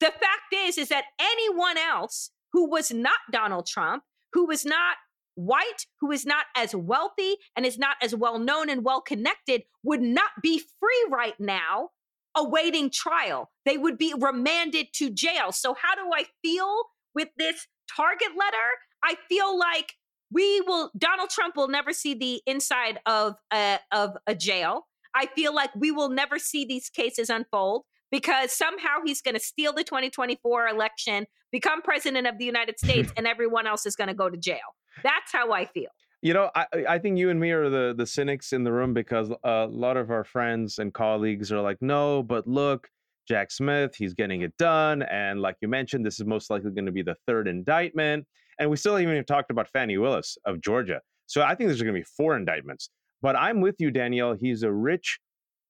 the 0.00 0.06
fact 0.06 0.54
is 0.54 0.78
is 0.78 0.88
that 0.88 1.04
anyone 1.20 1.76
else 1.76 2.30
who 2.52 2.70
was 2.70 2.92
not 2.92 3.18
Donald 3.30 3.66
Trump, 3.66 4.02
who 4.32 4.46
was 4.46 4.64
not 4.64 4.96
white, 5.34 5.86
who 6.00 6.10
is 6.10 6.26
not 6.26 6.46
as 6.56 6.74
wealthy 6.74 7.36
and 7.56 7.64
is 7.64 7.78
not 7.78 7.96
as 8.02 8.14
well 8.14 8.38
known 8.38 8.68
and 8.68 8.84
well 8.84 9.00
connected 9.00 9.62
would 9.82 10.02
not 10.02 10.30
be 10.42 10.58
free 10.58 11.06
right 11.10 11.38
now 11.38 11.90
awaiting 12.36 12.90
trial. 12.90 13.50
They 13.64 13.78
would 13.78 13.98
be 13.98 14.14
remanded 14.16 14.88
to 14.94 15.10
jail. 15.10 15.52
So 15.52 15.74
how 15.80 15.94
do 15.94 16.10
I 16.14 16.24
feel 16.42 16.84
with 17.14 17.28
this 17.36 17.66
target 17.94 18.28
letter? 18.38 18.56
I 19.02 19.16
feel 19.28 19.58
like 19.58 19.94
we 20.30 20.60
will 20.62 20.90
Donald 20.96 21.30
Trump 21.30 21.56
will 21.56 21.68
never 21.68 21.92
see 21.92 22.14
the 22.14 22.42
inside 22.46 23.00
of 23.06 23.36
a, 23.52 23.78
of 23.92 24.16
a 24.26 24.34
jail. 24.34 24.86
I 25.14 25.26
feel 25.26 25.54
like 25.54 25.70
we 25.74 25.90
will 25.90 26.10
never 26.10 26.38
see 26.38 26.64
these 26.64 26.90
cases 26.90 27.30
unfold 27.30 27.84
because 28.10 28.52
somehow 28.52 28.98
he's 29.04 29.20
going 29.20 29.34
to 29.34 29.40
steal 29.40 29.72
the 29.72 29.84
2024 29.84 30.68
election, 30.68 31.26
become 31.50 31.82
president 31.82 32.26
of 32.26 32.38
the 32.38 32.44
United 32.44 32.78
States, 32.84 33.12
and 33.16 33.26
everyone 33.26 33.66
else 33.66 33.86
is 33.86 33.96
going 33.96 34.08
to 34.08 34.14
go 34.14 34.28
to 34.28 34.36
jail. 34.36 34.58
That's 35.02 35.32
how 35.32 35.52
I 35.52 35.66
feel. 35.66 35.90
You 36.20 36.34
know, 36.34 36.50
I 36.54 36.66
I 36.88 36.98
think 36.98 37.16
you 37.18 37.30
and 37.30 37.38
me 37.38 37.52
are 37.52 37.70
the 37.70 37.94
the 37.96 38.06
cynics 38.06 38.52
in 38.52 38.64
the 38.64 38.72
room 38.72 38.92
because 38.92 39.30
a 39.44 39.66
lot 39.66 39.96
of 39.96 40.10
our 40.10 40.24
friends 40.24 40.78
and 40.78 40.92
colleagues 40.92 41.52
are 41.52 41.60
like, 41.60 41.80
no, 41.80 42.22
but 42.24 42.46
look, 42.46 42.90
Jack 43.28 43.50
Smith, 43.50 43.94
he's 43.94 44.14
getting 44.14 44.42
it 44.42 44.56
done, 44.56 45.02
and 45.02 45.40
like 45.40 45.56
you 45.60 45.68
mentioned, 45.68 46.04
this 46.04 46.18
is 46.18 46.26
most 46.26 46.50
likely 46.50 46.70
going 46.70 46.86
to 46.86 46.92
be 46.92 47.02
the 47.02 47.16
third 47.26 47.46
indictment, 47.46 48.26
and 48.58 48.70
we 48.70 48.76
still 48.76 48.96
haven't 48.96 49.12
even 49.12 49.24
talked 49.24 49.50
about 49.50 49.68
Fani 49.68 49.98
Willis 49.98 50.38
of 50.46 50.60
Georgia. 50.60 51.00
So 51.26 51.42
I 51.42 51.54
think 51.54 51.68
there's 51.68 51.82
going 51.82 51.94
to 51.94 52.00
be 52.00 52.06
four 52.16 52.36
indictments. 52.36 52.88
But 53.20 53.36
I'm 53.36 53.60
with 53.60 53.76
you, 53.78 53.90
Danielle. 53.90 54.32
He's 54.32 54.62
a 54.62 54.72
rich, 54.72 55.18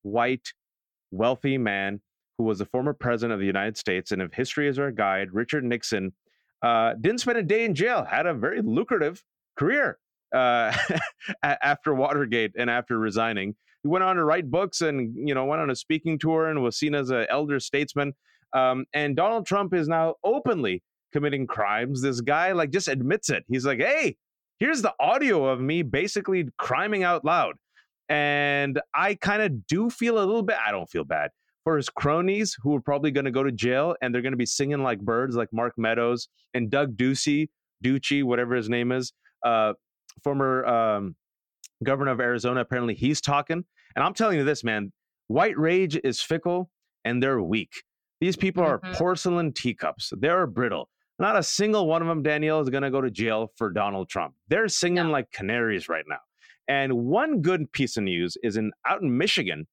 white, 0.03 0.47
wealthy 1.11 1.57
man 1.57 1.99
who 2.37 2.45
was 2.45 2.59
the 2.59 2.65
former 2.65 2.93
president 2.93 3.33
of 3.33 3.39
the 3.39 3.45
United 3.45 3.77
States, 3.77 4.11
and 4.11 4.21
if 4.21 4.33
history 4.33 4.67
is 4.67 4.79
our 4.79 4.91
guide, 4.91 5.29
Richard 5.33 5.65
Nixon 5.65 6.13
uh, 6.61 6.93
didn't 6.99 7.19
spend 7.19 7.37
a 7.37 7.43
day 7.43 7.65
in 7.65 7.75
jail, 7.75 8.05
had 8.05 8.25
a 8.25 8.33
very 8.33 8.61
lucrative 8.61 9.21
career 9.57 9.99
uh, 10.33 10.75
after 11.43 11.93
Watergate 11.93 12.53
and 12.57 12.69
after 12.69 12.97
resigning. 12.97 13.55
He 13.83 13.89
went 13.89 14.03
on 14.03 14.17
to 14.17 14.23
write 14.23 14.49
books 14.49 14.81
and 14.81 15.15
you 15.15 15.33
know 15.33 15.45
went 15.45 15.61
on 15.61 15.69
a 15.69 15.75
speaking 15.75 16.19
tour 16.19 16.47
and 16.47 16.61
was 16.61 16.77
seen 16.77 16.95
as 16.95 17.09
an 17.09 17.25
elder 17.29 17.59
statesman. 17.59 18.13
Um, 18.53 18.85
and 18.93 19.15
Donald 19.15 19.45
Trump 19.45 19.73
is 19.73 19.87
now 19.87 20.15
openly 20.23 20.83
committing 21.13 21.47
crimes. 21.47 22.01
This 22.01 22.21
guy 22.21 22.51
like 22.51 22.71
just 22.71 22.87
admits 22.87 23.29
it. 23.29 23.43
He's 23.47 23.65
like, 23.65 23.79
"Hey, 23.79 24.17
here's 24.59 24.81
the 24.81 24.93
audio 24.99 25.45
of 25.45 25.61
me 25.61 25.81
basically 25.81 26.47
criming 26.57 27.03
out 27.03 27.23
loud." 27.23 27.55
And 28.09 28.81
I 28.95 29.15
kind 29.15 29.41
of 29.41 29.67
do 29.67 29.89
feel 29.89 30.17
a 30.17 30.25
little 30.25 30.41
bit. 30.41 30.57
I 30.65 30.71
don't 30.71 30.89
feel 30.89 31.03
bad 31.03 31.29
for 31.63 31.77
his 31.77 31.89
cronies 31.89 32.57
who 32.61 32.75
are 32.75 32.81
probably 32.81 33.11
going 33.11 33.25
to 33.25 33.31
go 33.31 33.43
to 33.43 33.51
jail 33.51 33.95
and 34.01 34.13
they're 34.13 34.21
going 34.21 34.33
to 34.33 34.37
be 34.37 34.45
singing 34.45 34.81
like 34.81 34.99
birds, 34.99 35.35
like 35.35 35.49
Mark 35.51 35.73
Meadows 35.77 36.27
and 36.53 36.71
Doug 36.71 36.97
Ducey, 36.97 37.49
Ducey, 37.83 38.23
whatever 38.23 38.55
his 38.55 38.69
name 38.69 38.91
is. 38.91 39.13
Uh, 39.45 39.73
former 40.23 40.65
um, 40.65 41.15
governor 41.83 42.11
of 42.11 42.19
Arizona. 42.19 42.61
Apparently, 42.61 42.93
he's 42.95 43.21
talking. 43.21 43.63
And 43.95 44.03
I'm 44.03 44.13
telling 44.13 44.37
you 44.37 44.43
this, 44.43 44.63
man 44.63 44.91
white 45.27 45.57
rage 45.59 45.95
is 46.03 46.19
fickle 46.21 46.71
and 47.05 47.21
they're 47.21 47.41
weak. 47.41 47.83
These 48.19 48.35
people 48.35 48.63
are 48.63 48.79
Mhm. 48.79 48.95
porcelain 48.95 49.53
teacups, 49.53 50.11
they're 50.17 50.47
brittle. 50.47 50.89
Not 51.19 51.37
a 51.37 51.43
single 51.43 51.85
one 51.87 52.01
of 52.01 52.07
them, 52.07 52.23
Danielle, 52.23 52.61
is 52.61 52.69
going 52.69 52.81
to 52.83 52.89
go 52.89 52.99
to 53.01 53.11
jail 53.11 53.51
for 53.55 53.69
Donald 53.71 54.09
Trump. 54.09 54.33
They're 54.47 54.67
singing 54.67 55.03
No. 55.05 55.11
like 55.11 55.31
canaries 55.31 55.87
right 55.87 56.05
now. 56.07 56.19
And 56.67 56.93
one 56.93 57.41
good 57.41 57.71
piece 57.73 57.95
of 57.97 58.03
news 58.05 58.37
is 58.41 58.57
in 58.57 58.71
out 58.87 59.01
in 59.03 59.15
Michigan, 59.17 59.67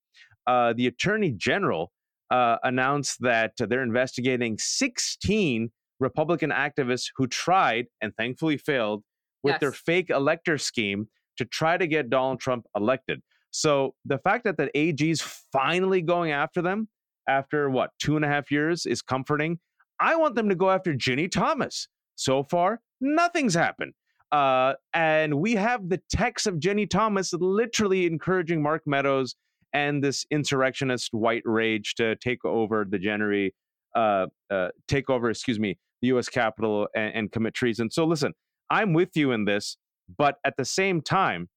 uh, 0.47 0.75
the 0.75 0.87
attorney 0.87 1.31
general 1.33 1.93
uh, 2.31 2.59
announced 2.65 3.19
that 3.23 3.53
they're 3.57 3.83
investigating 3.85 4.59
16 4.59 5.71
Republican 6.01 6.51
activists 6.51 7.11
who 7.17 7.27
tried 7.29 7.87
and 8.01 8.15
thankfully 8.17 8.57
failed 8.59 9.05
with 9.43 9.59
their 9.61 9.73
fake 9.73 10.11
elector 10.11 10.59
scheme 10.59 11.09
to 11.37 11.45
try 11.45 11.77
to 11.77 11.87
get 11.87 12.11
Donald 12.11 12.41
Trump 12.41 12.67
elected. 12.77 13.21
So 13.51 13.95
the 14.05 14.19
fact 14.19 14.45
that 14.45 14.57
the 14.57 14.77
AG's 14.77 15.23
finally 15.53 16.03
going 16.03 16.33
after 16.33 16.61
them 16.61 16.89
after 17.29 17.71
what 17.71 17.91
two 17.99 18.17
and 18.17 18.25
a 18.25 18.29
half 18.29 18.51
years 18.51 18.87
is 18.87 19.03
comforting. 19.03 19.59
I 19.99 20.17
want 20.17 20.35
them 20.35 20.49
to 20.49 20.55
go 20.55 20.71
after 20.71 20.95
Ginny 20.95 21.29
Thomas. 21.29 21.89
So 22.17 22.43
far, 22.43 22.81
nothing's 23.01 23.55
happened. 23.55 23.93
Uh, 24.33 24.75
and 24.93 25.35
we 25.35 25.55
have 25.55 25.89
the 25.89 26.01
text 26.11 26.47
of 26.47 26.59
Ginny 26.59 26.87
Thomas 26.87 27.33
literally 27.33 28.07
encouraging 28.07 28.63
Mark 28.63 28.83
Meadows 28.87 29.35
and 29.73 30.03
this 30.03 30.25
insurrectionist 30.31 31.11
white 31.13 31.43
rage 31.45 31.95
to 31.97 32.17
take 32.17 32.45
over 32.45 32.87
the 32.89 32.99
January, 32.99 33.55
uh, 33.95 34.27
uh, 34.51 34.69
take 34.89 35.11
over, 35.11 35.31
excuse 35.31 35.61
me, 35.61 35.79
the 36.03 36.09
U.S. 36.09 36.29
Capitol 36.29 36.89
and, 36.95 37.15
and, 37.15 37.33
commit 37.33 37.55
treason. 37.55 37.91
So 37.91 38.05
listen, 38.05 38.33
I'm 38.71 38.93
with 38.93 39.11
you 39.15 39.33
in 39.33 39.45
this, 39.45 39.77
but 40.19 40.37
at 40.45 40.57
the 40.57 40.65
same 40.65 41.01
time, 41.01 41.49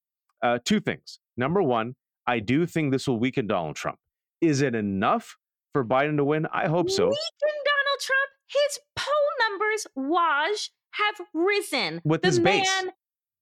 uh, 0.43 0.59
two 0.63 0.79
things. 0.79 1.19
Number 1.37 1.61
one, 1.61 1.95
I 2.27 2.39
do 2.39 2.65
think 2.65 2.91
this 2.91 3.07
will 3.07 3.19
weaken 3.19 3.47
Donald 3.47 3.75
Trump. 3.75 3.97
Is 4.41 4.61
it 4.61 4.75
enough 4.75 5.37
for 5.73 5.83
Biden 5.83 6.17
to 6.17 6.23
win? 6.23 6.47
I 6.53 6.67
hope 6.67 6.89
so. 6.89 7.05
Weaken 7.05 7.15
Donald 7.43 7.99
Trump. 7.99 8.29
His 8.47 8.79
poll 8.95 9.49
numbers, 9.49 9.87
Waj, 9.97 10.69
have 10.91 11.27
risen. 11.33 12.01
With 12.03 12.21
the 12.21 12.29
his 12.29 12.39
man 12.39 12.63
base. 12.85 12.93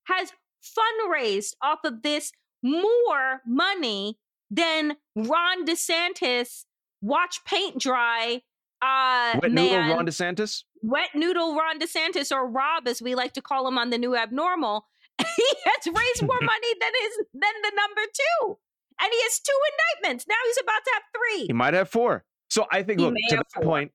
has 0.06 0.32
fundraised 0.64 1.54
off 1.62 1.80
of 1.84 2.02
this 2.02 2.32
more 2.64 3.42
money 3.46 4.18
than 4.50 4.98
Ron 5.16 5.66
DeSantis. 5.66 6.66
Watch 7.02 7.44
paint 7.46 7.80
dry. 7.80 8.42
Uh, 8.82 9.40
Wet 9.42 9.52
man, 9.52 9.66
noodle 9.82 9.96
Ron 9.96 10.06
DeSantis. 10.06 10.64
wet 10.84 11.10
noodle 11.16 11.56
Ron 11.56 11.80
DeSantis 11.80 12.32
or 12.32 12.48
Rob, 12.48 12.88
as 12.88 13.02
we 13.02 13.16
like 13.16 13.34
to 13.34 13.42
call 13.42 13.68
him 13.68 13.78
on 13.78 13.90
the 13.90 13.98
new 13.98 14.16
abnormal. 14.16 14.86
he 15.36 15.48
has 15.66 15.88
raised 15.88 16.22
more 16.24 16.40
money 16.42 16.74
than 16.80 16.92
his 17.02 17.18
than 17.34 17.56
the 17.64 17.72
number 17.76 18.02
two, 18.14 18.58
and 19.02 19.10
he 19.12 19.22
has 19.24 19.40
two 19.40 19.60
indictments. 20.02 20.26
Now 20.28 20.36
he's 20.46 20.58
about 20.62 20.84
to 20.86 20.92
have 20.94 21.04
three. 21.16 21.46
He 21.48 21.54
might 21.54 21.74
have 21.74 21.90
four. 21.90 22.24
So 22.50 22.66
I 22.72 22.84
think, 22.84 23.00
He 23.00 23.06
look, 23.06 23.16
to 23.30 23.36
that 23.38 23.46
four. 23.54 23.64
point, 23.64 23.92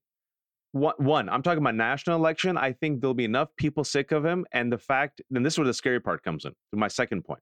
one, 0.72 0.94
one, 0.98 1.28
I'm 1.28 1.42
talking 1.42 1.62
about 1.62 1.74
national 1.74 2.16
election. 2.16 2.56
I 2.58 2.72
think 2.72 3.00
there'll 3.00 3.14
be 3.14 3.24
enough 3.24 3.48
people 3.56 3.84
sick 3.84 4.12
of 4.12 4.24
him. 4.24 4.44
And 4.52 4.72
the 4.72 4.78
fact, 4.78 5.22
and 5.34 5.44
this 5.44 5.54
is 5.54 5.58
where 5.58 5.66
the 5.66 5.74
scary 5.74 6.00
part 6.00 6.22
comes 6.22 6.44
in. 6.44 6.52
My 6.72 6.88
second 6.88 7.24
point 7.24 7.40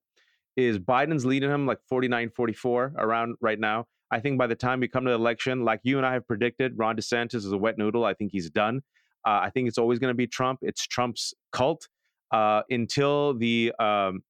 is 0.56 0.78
Biden's 0.78 1.24
leading 1.24 1.50
him 1.50 1.66
like 1.66 1.78
49, 1.88 2.30
44 2.36 2.94
around 2.98 3.36
right 3.40 3.58
now. 3.58 3.86
I 4.12 4.20
think 4.20 4.38
by 4.38 4.46
the 4.48 4.56
time 4.56 4.80
we 4.80 4.88
come 4.88 5.04
to 5.04 5.10
the 5.10 5.16
election, 5.16 5.64
like 5.64 5.80
you 5.84 5.96
and 5.96 6.06
I 6.06 6.12
have 6.14 6.26
predicted, 6.26 6.74
Ron 6.76 6.96
DeSantis 6.96 7.36
is 7.36 7.52
a 7.52 7.58
wet 7.58 7.78
noodle. 7.78 8.04
I 8.04 8.14
think 8.14 8.32
he's 8.32 8.50
done. 8.50 8.82
Uh, 9.26 9.38
I 9.42 9.50
think 9.50 9.68
it's 9.68 9.78
always 9.78 9.98
going 9.98 10.10
to 10.10 10.16
be 10.16 10.26
Trump. 10.26 10.60
It's 10.62 10.86
Trump's 10.86 11.32
cult 11.52 11.86
uh, 12.32 12.62
until 12.70 13.34
the 13.34 13.72
um, 13.78 14.22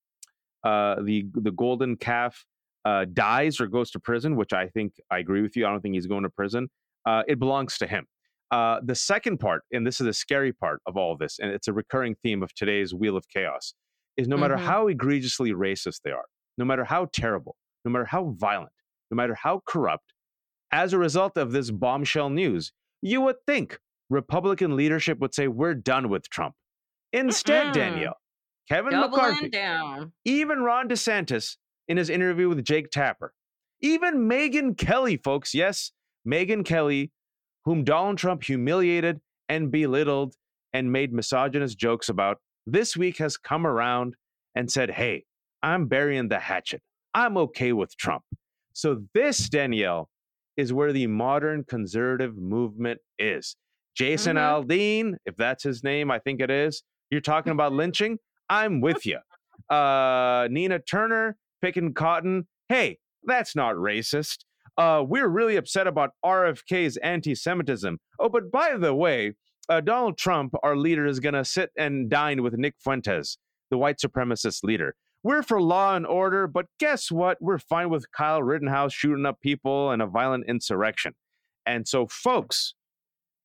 uh, 0.64 0.96
the 1.02 1.26
the 1.34 1.50
golden 1.52 1.96
calf 1.96 2.44
uh, 2.84 3.04
dies 3.12 3.60
or 3.60 3.66
goes 3.66 3.90
to 3.92 4.00
prison, 4.00 4.36
which 4.36 4.52
I 4.52 4.68
think 4.68 4.94
I 5.10 5.18
agree 5.18 5.42
with 5.42 5.56
you. 5.56 5.66
I 5.66 5.70
don't 5.70 5.80
think 5.80 5.94
he's 5.94 6.06
going 6.06 6.22
to 6.22 6.30
prison. 6.30 6.68
Uh, 7.06 7.22
it 7.28 7.38
belongs 7.38 7.78
to 7.78 7.86
him. 7.86 8.06
Uh, 8.50 8.80
the 8.84 8.94
second 8.94 9.38
part, 9.38 9.62
and 9.72 9.86
this 9.86 10.00
is 10.00 10.06
the 10.06 10.12
scary 10.12 10.52
part 10.52 10.80
of 10.86 10.96
all 10.96 11.16
this, 11.16 11.38
and 11.38 11.50
it's 11.50 11.68
a 11.68 11.72
recurring 11.72 12.16
theme 12.22 12.42
of 12.42 12.52
today's 12.54 12.92
Wheel 12.92 13.16
of 13.16 13.28
Chaos, 13.28 13.74
is 14.16 14.26
no 14.28 14.36
matter 14.36 14.56
Mhm. 14.56 14.60
how 14.64 14.88
egregiously 14.88 15.52
racist 15.52 16.00
they 16.02 16.10
are, 16.10 16.24
no 16.58 16.64
matter 16.64 16.84
how 16.84 17.06
terrible, 17.12 17.56
no 17.84 17.92
matter 17.92 18.06
how 18.06 18.30
violent, 18.38 18.72
no 19.10 19.14
matter 19.14 19.34
how 19.34 19.62
corrupt, 19.66 20.12
as 20.72 20.92
a 20.92 20.98
result 20.98 21.36
of 21.36 21.52
this 21.52 21.70
bombshell 21.70 22.28
news, 22.28 22.72
you 23.02 23.20
would 23.20 23.36
think 23.46 23.78
Republican 24.08 24.76
leadership 24.76 25.18
would 25.20 25.32
say, 25.34 25.46
We're 25.46 25.74
done 25.74 26.08
with 26.08 26.28
Trump. 26.28 26.54
Instead, 27.12 27.68
Mm-mm. 27.68 27.72
Danielle, 27.74 28.16
Kevin 28.68 28.92
Doubling 28.92 29.10
McCarthy, 29.22 29.48
down. 29.48 30.12
even 30.24 30.60
Ron 30.60 30.88
DeSantis 30.88 31.56
in 31.88 31.96
his 31.96 32.08
interview 32.10 32.48
with 32.48 32.64
Jake 32.64 32.90
Tapper, 32.90 33.32
even 33.80 34.28
Megyn 34.28 34.76
Kelly, 34.76 35.16
folks, 35.16 35.54
yes, 35.54 35.92
Megyn 36.26 36.64
Kelly, 36.64 37.10
whom 37.64 37.82
Donald 37.84 38.18
Trump 38.18 38.44
humiliated 38.44 39.20
and 39.48 39.70
belittled 39.70 40.34
and 40.72 40.92
made 40.92 41.12
misogynist 41.12 41.76
jokes 41.78 42.08
about, 42.08 42.38
this 42.66 42.96
week 42.96 43.18
has 43.18 43.36
come 43.36 43.66
around 43.66 44.14
and 44.54 44.70
said, 44.70 44.90
Hey, 44.90 45.24
I'm 45.62 45.86
burying 45.86 46.28
the 46.28 46.38
hatchet. 46.38 46.80
I'm 47.12 47.36
okay 47.36 47.72
with 47.72 47.96
Trump. 47.96 48.22
So, 48.72 49.02
this, 49.14 49.48
Danielle, 49.48 50.08
is 50.56 50.72
where 50.72 50.92
the 50.92 51.06
modern 51.08 51.64
conservative 51.64 52.36
movement 52.36 53.00
is. 53.18 53.56
Jason 53.96 54.36
Mhm. 54.36 54.66
Aldean, 54.68 55.14
if 55.26 55.34
that's 55.36 55.64
his 55.64 55.82
name, 55.82 56.10
I 56.10 56.18
think 56.20 56.40
it 56.40 56.50
is. 56.50 56.82
You're 57.10 57.20
talking 57.20 57.52
about 57.52 57.72
lynching? 57.72 58.18
I'm 58.48 58.80
with 58.80 59.04
you. 59.04 59.18
Uh, 59.68 60.48
Nina 60.50 60.78
Turner 60.78 61.36
picking 61.60 61.92
cotton. 61.92 62.46
Hey, 62.68 62.98
that's 63.24 63.54
not 63.56 63.74
racist. 63.74 64.38
Uh, 64.78 65.04
we're 65.06 65.28
really 65.28 65.56
upset 65.56 65.86
about 65.86 66.10
RFK's 66.24 66.96
anti 66.98 67.34
Semitism. 67.34 67.98
Oh, 68.18 68.28
but 68.28 68.50
by 68.50 68.76
the 68.76 68.94
way, 68.94 69.34
uh, 69.68 69.80
Donald 69.80 70.16
Trump, 70.16 70.54
our 70.62 70.76
leader, 70.76 71.06
is 71.06 71.20
going 71.20 71.34
to 71.34 71.44
sit 71.44 71.70
and 71.76 72.08
dine 72.08 72.42
with 72.42 72.54
Nick 72.54 72.74
Fuentes, 72.78 73.38
the 73.70 73.78
white 73.78 73.98
supremacist 73.98 74.62
leader. 74.62 74.94
We're 75.22 75.42
for 75.42 75.60
law 75.60 75.96
and 75.96 76.06
order, 76.06 76.46
but 76.46 76.66
guess 76.78 77.10
what? 77.10 77.36
We're 77.40 77.58
fine 77.58 77.90
with 77.90 78.10
Kyle 78.10 78.42
Rittenhouse 78.42 78.94
shooting 78.94 79.26
up 79.26 79.40
people 79.42 79.90
and 79.90 80.00
a 80.00 80.06
violent 80.06 80.46
insurrection. 80.48 81.12
And 81.66 81.86
so, 81.86 82.06
folks, 82.06 82.74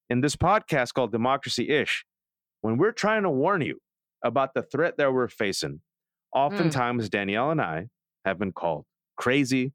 in 0.10 0.22
this 0.22 0.36
podcast 0.38 0.94
called 0.94 1.12
Democracy 1.12 1.70
Ish, 1.70 2.06
when 2.66 2.78
we're 2.78 2.92
trying 2.92 3.22
to 3.22 3.30
warn 3.30 3.62
you 3.62 3.78
about 4.24 4.56
the 4.56 4.64
threat 4.64 4.98
that 4.98 5.14
we're 5.14 5.28
facing, 5.28 5.74
mm. 5.74 5.80
oftentimes 6.34 7.10
Danielle 7.10 7.52
and 7.52 7.62
I 7.62 7.90
have 8.26 8.40
been 8.40 8.54
called 8.54 8.86
crazy, 9.18 9.72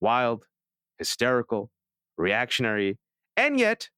wild, 0.00 0.44
hysterical, 0.98 1.70
reactionary, 2.18 2.98
and 3.36 3.60
yet, 3.60 3.88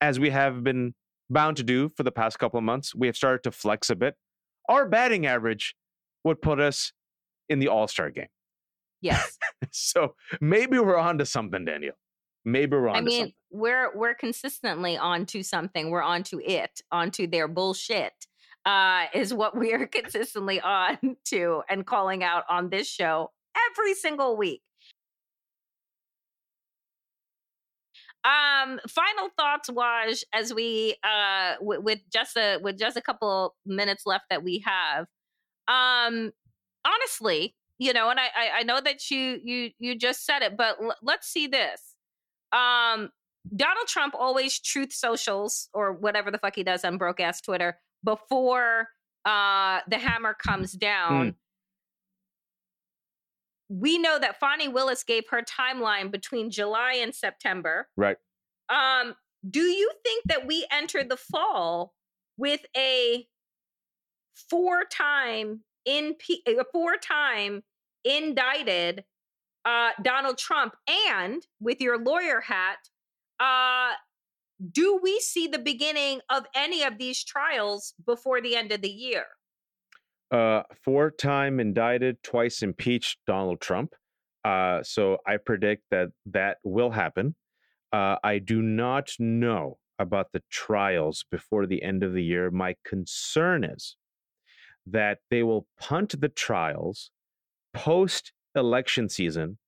as 0.00 0.18
we 0.18 0.30
have 0.30 0.64
been 0.64 0.94
bound 1.28 1.58
to 1.58 1.62
do 1.62 1.90
for 1.90 2.04
the 2.04 2.10
past 2.10 2.38
couple 2.38 2.56
of 2.56 2.64
months, 2.64 2.94
we 2.94 3.06
have 3.06 3.18
started 3.18 3.42
to 3.42 3.50
flex 3.50 3.90
a 3.90 3.96
bit. 3.96 4.14
Our 4.70 4.88
batting 4.88 5.26
average 5.26 5.76
would 6.24 6.40
put 6.40 6.58
us 6.58 6.94
in 7.50 7.58
the 7.58 7.68
All 7.68 7.86
Star 7.86 8.10
game. 8.10 8.28
Yes. 9.02 9.36
So 9.72 10.14
maybe 10.40 10.78
we're 10.78 10.96
on 10.96 11.18
to 11.18 11.26
something, 11.26 11.66
Daniel. 11.66 11.94
Maybe 12.46 12.76
we're 12.76 12.88
on 12.88 12.96
I 12.96 13.00
mean, 13.02 13.10
something. 13.22 13.34
we're 13.50 13.96
we're 13.96 14.14
consistently 14.14 14.96
onto 14.96 15.42
something. 15.42 15.90
We're 15.90 16.02
onto 16.02 16.40
it, 16.44 16.80
onto 16.92 17.26
their 17.26 17.48
bullshit. 17.48 18.14
Uh, 18.64 19.06
is 19.14 19.34
what 19.34 19.56
we 19.56 19.74
are 19.74 19.86
consistently 19.88 20.60
on 20.60 20.98
to 21.26 21.62
and 21.70 21.86
calling 21.86 22.24
out 22.24 22.44
on 22.50 22.70
this 22.70 22.88
show 22.88 23.32
every 23.72 23.94
single 23.94 24.36
week. 24.36 24.62
Um, 28.24 28.80
final 28.88 29.30
thoughts, 29.36 29.70
Waj, 29.70 30.24
as 30.34 30.52
we 30.54 30.96
uh 31.04 31.54
w- 31.60 31.80
with 31.80 32.00
just 32.12 32.36
a 32.36 32.58
with 32.62 32.78
just 32.78 32.96
a 32.96 33.02
couple 33.02 33.54
minutes 33.66 34.04
left 34.06 34.26
that 34.30 34.42
we 34.44 34.64
have. 34.66 35.06
Um, 35.68 36.32
honestly, 36.86 37.56
you 37.78 37.92
know, 37.94 38.10
and 38.10 38.20
I 38.20 38.26
I, 38.36 38.50
I 38.60 38.64
know 38.64 38.80
that 38.82 39.10
you 39.10 39.40
you 39.44 39.72
you 39.80 39.96
just 39.98 40.26
said 40.26 40.42
it, 40.42 40.56
but 40.58 40.78
l- 40.82 40.96
let's 41.02 41.28
see 41.28 41.48
this. 41.48 41.95
Um, 42.52 43.10
Donald 43.54 43.86
Trump 43.86 44.14
always 44.18 44.58
truth 44.58 44.92
socials 44.92 45.68
or 45.72 45.92
whatever 45.92 46.30
the 46.30 46.38
fuck 46.38 46.56
he 46.56 46.64
does 46.64 46.84
on 46.84 46.98
broke 46.98 47.20
ass 47.20 47.40
Twitter 47.40 47.78
before 48.04 48.88
uh 49.24 49.80
the 49.88 49.98
hammer 49.98 50.34
comes 50.34 50.72
down. 50.72 51.34
We 53.68 53.98
know 53.98 54.18
that 54.18 54.38
Fani 54.38 54.68
Willis 54.68 55.02
gave 55.02 55.24
her 55.30 55.42
timeline 55.42 56.10
between 56.10 56.50
July 56.50 56.94
and 56.94 57.14
September. 57.14 57.88
Right. 57.96 58.16
Um, 58.68 59.14
do 59.48 59.60
you 59.60 59.90
think 60.04 60.24
that 60.26 60.46
we 60.46 60.66
enter 60.70 61.02
the 61.02 61.16
fall 61.16 61.94
with 62.36 62.64
a 62.76 63.26
four-time 64.50 65.62
in 65.84 66.14
a 66.46 66.64
four-time 66.72 67.62
indicted 68.04 69.04
uh, 69.66 69.90
Donald 70.02 70.38
Trump, 70.38 70.74
and 71.10 71.46
with 71.60 71.80
your 71.80 71.98
lawyer 71.98 72.40
hat, 72.40 72.78
uh, 73.40 73.92
do 74.72 74.98
we 75.02 75.20
see 75.20 75.46
the 75.46 75.58
beginning 75.58 76.20
of 76.30 76.44
any 76.54 76.82
of 76.82 76.96
these 76.96 77.22
trials 77.22 77.92
before 78.06 78.40
the 78.40 78.56
end 78.56 78.72
of 78.72 78.80
the 78.80 78.88
year? 78.88 79.26
uh, 80.30 80.62
four 80.84 81.10
time 81.10 81.60
indicted, 81.60 82.22
twice 82.22 82.62
impeached 82.62 83.18
Donald 83.26 83.60
Trump. 83.60 83.94
Uh, 84.44 84.82
so 84.82 85.18
I 85.26 85.38
predict 85.38 85.84
that 85.90 86.08
that 86.26 86.58
will 86.64 86.90
happen. 86.90 87.34
Uh, 87.92 88.16
I 88.22 88.38
do 88.38 88.62
not 88.62 89.10
know 89.18 89.78
about 89.98 90.32
the 90.32 90.42
trials 90.50 91.24
before 91.30 91.66
the 91.66 91.82
end 91.82 92.02
of 92.02 92.12
the 92.12 92.22
year. 92.22 92.50
My 92.50 92.76
concern 92.84 93.64
is 93.64 93.96
that 94.86 95.18
they 95.30 95.42
will 95.42 95.66
punt 95.80 96.20
the 96.20 96.28
trials 96.28 97.10
post 97.74 98.32
election 98.56 99.08
season, 99.08 99.58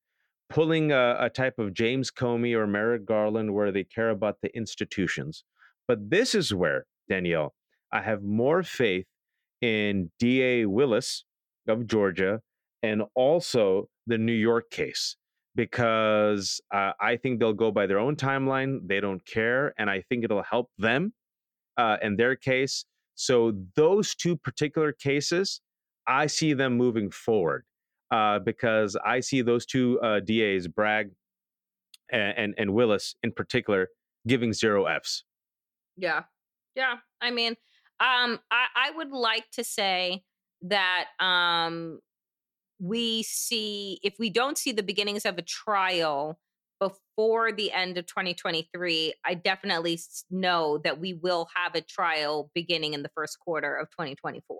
pulling 0.48 0.92
a, 0.92 1.16
a 1.20 1.30
type 1.30 1.58
of 1.58 1.74
James 1.74 2.10
Comey 2.10 2.54
or 2.54 2.66
Merrick 2.66 3.04
Garland 3.04 3.54
where 3.54 3.70
they 3.70 3.84
care 3.84 4.10
about 4.10 4.38
the 4.42 4.54
institutions. 4.56 5.44
But 5.86 6.10
this 6.10 6.34
is 6.34 6.52
where, 6.52 6.86
Danielle, 7.08 7.54
I 7.92 8.02
have 8.02 8.22
more 8.22 8.62
faith 8.62 9.06
in 9.60 10.10
DA 10.18 10.66
Willis 10.66 11.24
of 11.66 11.86
Georgia 11.86 12.40
and 12.82 13.02
also 13.14 13.88
the 14.06 14.18
New 14.18 14.32
York 14.32 14.70
case 14.70 15.16
because 15.54 16.60
uh, 16.72 16.92
I 17.00 17.16
think 17.16 17.40
they'll 17.40 17.52
go 17.52 17.72
by 17.72 17.86
their 17.86 17.98
own 17.98 18.16
timeline. 18.16 18.86
They 18.86 19.00
don't 19.00 19.24
care, 19.26 19.74
and 19.78 19.90
I 19.90 20.02
think 20.02 20.24
it'll 20.24 20.42
help 20.42 20.70
them 20.78 21.12
uh, 21.76 21.96
in 22.00 22.16
their 22.16 22.36
case. 22.36 22.84
So 23.16 23.52
those 23.74 24.14
two 24.14 24.36
particular 24.36 24.92
cases, 24.92 25.60
I 26.06 26.28
see 26.28 26.52
them 26.52 26.76
moving 26.76 27.10
forward 27.10 27.64
uh, 28.10 28.38
because 28.38 28.96
I 29.04 29.20
see 29.20 29.42
those 29.42 29.66
two 29.66 30.00
uh, 30.00 30.20
DAs, 30.20 30.66
Bragg 30.68 31.10
and, 32.10 32.34
and, 32.36 32.54
and 32.58 32.74
Willis 32.74 33.14
in 33.22 33.32
particular, 33.32 33.88
giving 34.26 34.52
zero 34.52 34.86
Fs. 34.86 35.24
Yeah, 35.96 36.24
yeah. 36.74 36.96
I 37.20 37.30
mean, 37.30 37.52
um, 38.00 38.40
I, 38.50 38.66
I 38.76 38.90
would 38.94 39.10
like 39.10 39.50
to 39.52 39.64
say 39.64 40.22
that 40.62 41.06
um, 41.20 42.00
we 42.80 43.22
see 43.22 43.98
if 44.02 44.14
we 44.18 44.30
don't 44.30 44.56
see 44.56 44.72
the 44.72 44.82
beginnings 44.82 45.24
of 45.24 45.38
a 45.38 45.42
trial 45.42 46.38
before 46.80 47.50
the 47.50 47.72
end 47.72 47.98
of 47.98 48.06
2023, 48.06 49.14
I 49.24 49.34
definitely 49.34 49.98
know 50.30 50.78
that 50.84 51.00
we 51.00 51.14
will 51.14 51.48
have 51.54 51.74
a 51.74 51.80
trial 51.80 52.50
beginning 52.54 52.94
in 52.94 53.02
the 53.02 53.10
first 53.14 53.38
quarter 53.40 53.74
of 53.74 53.90
2024. 53.90 54.56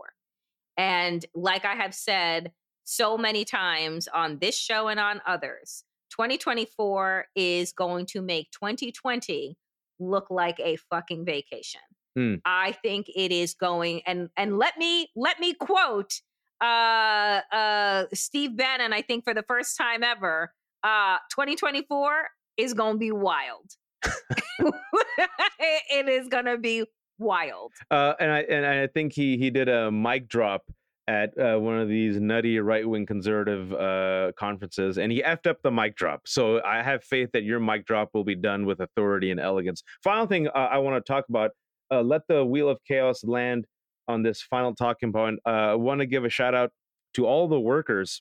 And 0.77 1.25
like 1.35 1.65
I 1.65 1.75
have 1.75 1.95
said 1.95 2.53
so 2.89 3.19
many 3.19 3.45
times 3.45 4.09
on 4.15 4.39
this 4.39 4.57
show 4.57 4.89
and 4.89 4.99
on 4.99 5.21
others, 5.27 5.85
2024 6.11 7.27
is 7.37 7.73
going 7.73 8.07
to 8.07 8.23
make 8.23 8.51
2020 8.53 9.59
look 10.01 10.31
like 10.31 10.59
a 10.59 10.77
fucking 10.89 11.27
vacation. 11.27 11.83
Mm. 12.19 12.41
I 12.47 12.73
think 12.73 13.11
it 13.15 13.31
is 13.31 13.53
going 13.53 14.01
and 14.07 14.31
and 14.39 14.57
let 14.57 14.79
me 14.79 15.11
let 15.15 15.39
me 15.39 15.53
quote 15.53 16.15
uh 16.63 17.41
uh 17.53 18.07
Steve 18.15 18.57
Bannon 18.57 18.95
I 18.95 19.03
think 19.03 19.23
for 19.23 19.35
the 19.35 19.45
first 19.47 19.77
time 19.77 20.03
ever 20.03 20.55
uh 20.83 21.19
2024 21.31 22.29
is 22.57 22.73
going 22.73 22.95
to 22.95 22.99
be 22.99 23.13
wild. 23.13 23.71
it 25.61 26.09
is 26.09 26.29
going 26.29 26.47
to 26.47 26.57
be 26.57 26.85
wild. 27.19 27.73
Uh 27.91 28.15
and 28.19 28.33
I 28.33 28.41
and 28.41 28.65
I 28.65 28.87
think 28.87 29.13
he 29.13 29.37
he 29.37 29.51
did 29.51 29.69
a 29.69 29.93
mic 29.93 30.27
drop 30.27 30.63
at 31.09 31.31
uh, 31.39 31.59
one 31.59 31.79
of 31.79 31.89
these 31.89 32.21
nutty 32.21 32.61
right 32.61 32.87
wing 32.87 33.07
conservative 33.07 33.73
uh, 33.73 34.31
conferences, 34.39 34.99
and 34.99 35.11
he 35.11 35.23
effed 35.23 35.47
up 35.47 35.57
the 35.63 35.71
mic 35.71 35.97
drop. 35.97 36.21
So 36.27 36.63
I 36.63 36.83
have 36.83 37.03
faith 37.03 37.31
that 37.33 37.45
your 37.45 37.59
mic 37.59 37.87
drop 37.87 38.11
will 38.13 38.25
be 38.25 38.35
done 38.35 38.67
with 38.67 38.81
authority 38.81 39.31
and 39.31 39.41
elegance. 39.41 39.83
Final 40.05 40.27
thing 40.27 40.49
uh, 40.49 40.69
I 40.71 40.77
want 40.79 41.03
to 41.03 41.13
talk 41.13 41.25
about 41.31 41.53
uh, 41.91 42.03
let 42.03 42.21
the 42.29 42.45
wheel 42.45 42.69
of 42.69 42.79
chaos 42.87 43.25
land 43.25 43.65
on 44.07 44.23
this 44.23 44.43
final 44.43 44.75
talking 44.75 45.11
point. 45.11 45.41
Uh, 45.47 45.73
I 45.73 45.75
want 45.77 46.01
to 46.01 46.07
give 46.07 46.27
a 46.27 46.29
shout 46.29 46.55
out 46.55 46.73
to 47.15 47.27
all 47.27 47.49
the 47.49 47.59
workers 47.59 48.21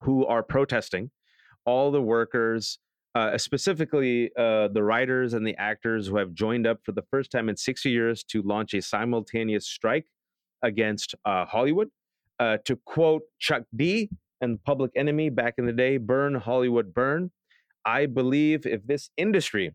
who 0.00 0.26
are 0.26 0.42
protesting, 0.42 1.12
all 1.64 1.92
the 1.92 2.02
workers, 2.02 2.80
uh, 3.14 3.38
specifically 3.38 4.32
the 4.36 4.82
writers 4.82 5.34
and 5.34 5.46
the 5.46 5.54
actors 5.56 6.08
who 6.08 6.16
have 6.16 6.34
joined 6.34 6.66
up 6.66 6.80
for 6.82 6.90
the 6.90 7.02
first 7.12 7.30
time 7.30 7.48
in 7.48 7.56
60 7.56 7.88
years 7.88 8.24
to 8.24 8.42
launch 8.42 8.74
a 8.74 8.82
simultaneous 8.82 9.68
strike 9.68 10.06
against 10.62 11.14
uh, 11.24 11.44
Hollywood. 11.44 11.88
Uh, 12.38 12.58
to 12.64 12.76
quote 12.84 13.22
Chuck 13.38 13.62
D 13.76 14.10
and 14.40 14.62
Public 14.64 14.90
Enemy 14.96 15.30
back 15.30 15.54
in 15.58 15.66
the 15.66 15.72
day, 15.72 15.96
burn 15.96 16.34
Hollywood, 16.34 16.92
burn. 16.92 17.30
I 17.84 18.06
believe 18.06 18.66
if 18.66 18.84
this 18.86 19.10
industry 19.16 19.74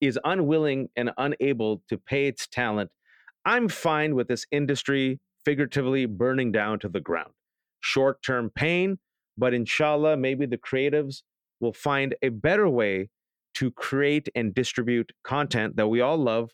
is 0.00 0.18
unwilling 0.24 0.88
and 0.94 1.10
unable 1.16 1.82
to 1.88 1.98
pay 1.98 2.26
its 2.28 2.46
talent, 2.46 2.90
I'm 3.44 3.68
fine 3.68 4.14
with 4.14 4.28
this 4.28 4.46
industry 4.52 5.20
figuratively 5.44 6.06
burning 6.06 6.52
down 6.52 6.78
to 6.80 6.88
the 6.88 7.00
ground. 7.00 7.32
Short 7.80 8.22
term 8.22 8.50
pain, 8.54 8.98
but 9.36 9.54
inshallah, 9.54 10.16
maybe 10.16 10.46
the 10.46 10.58
creatives 10.58 11.22
will 11.60 11.72
find 11.72 12.14
a 12.22 12.28
better 12.28 12.68
way 12.68 13.08
to 13.54 13.70
create 13.70 14.28
and 14.34 14.54
distribute 14.54 15.10
content 15.24 15.76
that 15.76 15.88
we 15.88 16.00
all 16.00 16.18
love, 16.18 16.50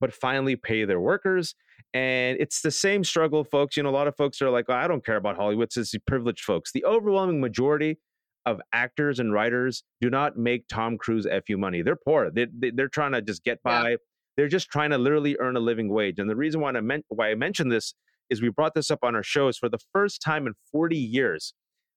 but 0.00 0.12
finally 0.12 0.54
pay 0.54 0.84
their 0.84 1.00
workers. 1.00 1.54
And 1.92 2.38
it's 2.40 2.60
the 2.60 2.70
same 2.70 3.04
struggle, 3.04 3.44
folks. 3.44 3.76
You 3.76 3.84
know, 3.84 3.88
a 3.88 3.90
lot 3.90 4.08
of 4.08 4.16
folks 4.16 4.42
are 4.42 4.50
like, 4.50 4.66
oh, 4.68 4.74
I 4.74 4.88
don't 4.88 5.04
care 5.04 5.16
about 5.16 5.36
Hollywood. 5.36 5.68
It's 5.76 5.92
the 5.92 6.00
privileged 6.00 6.44
folks. 6.44 6.72
The 6.72 6.84
overwhelming 6.84 7.40
majority 7.40 7.98
of 8.46 8.60
actors 8.72 9.20
and 9.20 9.32
writers 9.32 9.84
do 10.00 10.10
not 10.10 10.36
make 10.36 10.66
Tom 10.68 10.98
Cruise 10.98 11.26
fu 11.46 11.56
money. 11.56 11.82
They're 11.82 11.96
poor. 11.96 12.30
They, 12.30 12.46
they 12.52 12.82
are 12.82 12.88
trying 12.88 13.12
to 13.12 13.22
just 13.22 13.44
get 13.44 13.62
by. 13.62 13.90
Yeah. 13.90 13.96
They're 14.36 14.48
just 14.48 14.68
trying 14.68 14.90
to 14.90 14.98
literally 14.98 15.36
earn 15.38 15.56
a 15.56 15.60
living 15.60 15.88
wage. 15.88 16.18
And 16.18 16.28
the 16.28 16.36
reason 16.36 16.60
why 16.60 16.72
I 16.72 16.80
meant 16.80 17.04
why 17.08 17.30
I 17.30 17.34
mentioned 17.36 17.70
this 17.70 17.94
is 18.30 18.42
we 18.42 18.48
brought 18.48 18.74
this 18.74 18.90
up 18.90 19.00
on 19.02 19.14
our 19.14 19.22
shows 19.22 19.56
for 19.56 19.68
the 19.68 19.78
first 19.92 20.20
time 20.20 20.46
in 20.46 20.54
40 20.72 20.96
years. 20.96 21.54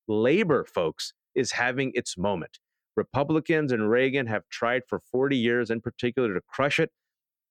Labor, 0.07 0.63
folks, 0.63 1.13
is 1.35 1.53
having 1.53 1.91
its 1.95 2.17
moment. 2.17 2.59
Republicans 2.95 3.71
and 3.71 3.89
Reagan 3.89 4.27
have 4.27 4.43
tried 4.49 4.83
for 4.87 4.99
40 5.11 5.37
years, 5.37 5.69
in 5.69 5.81
particular, 5.81 6.33
to 6.33 6.41
crush 6.47 6.79
it. 6.79 6.91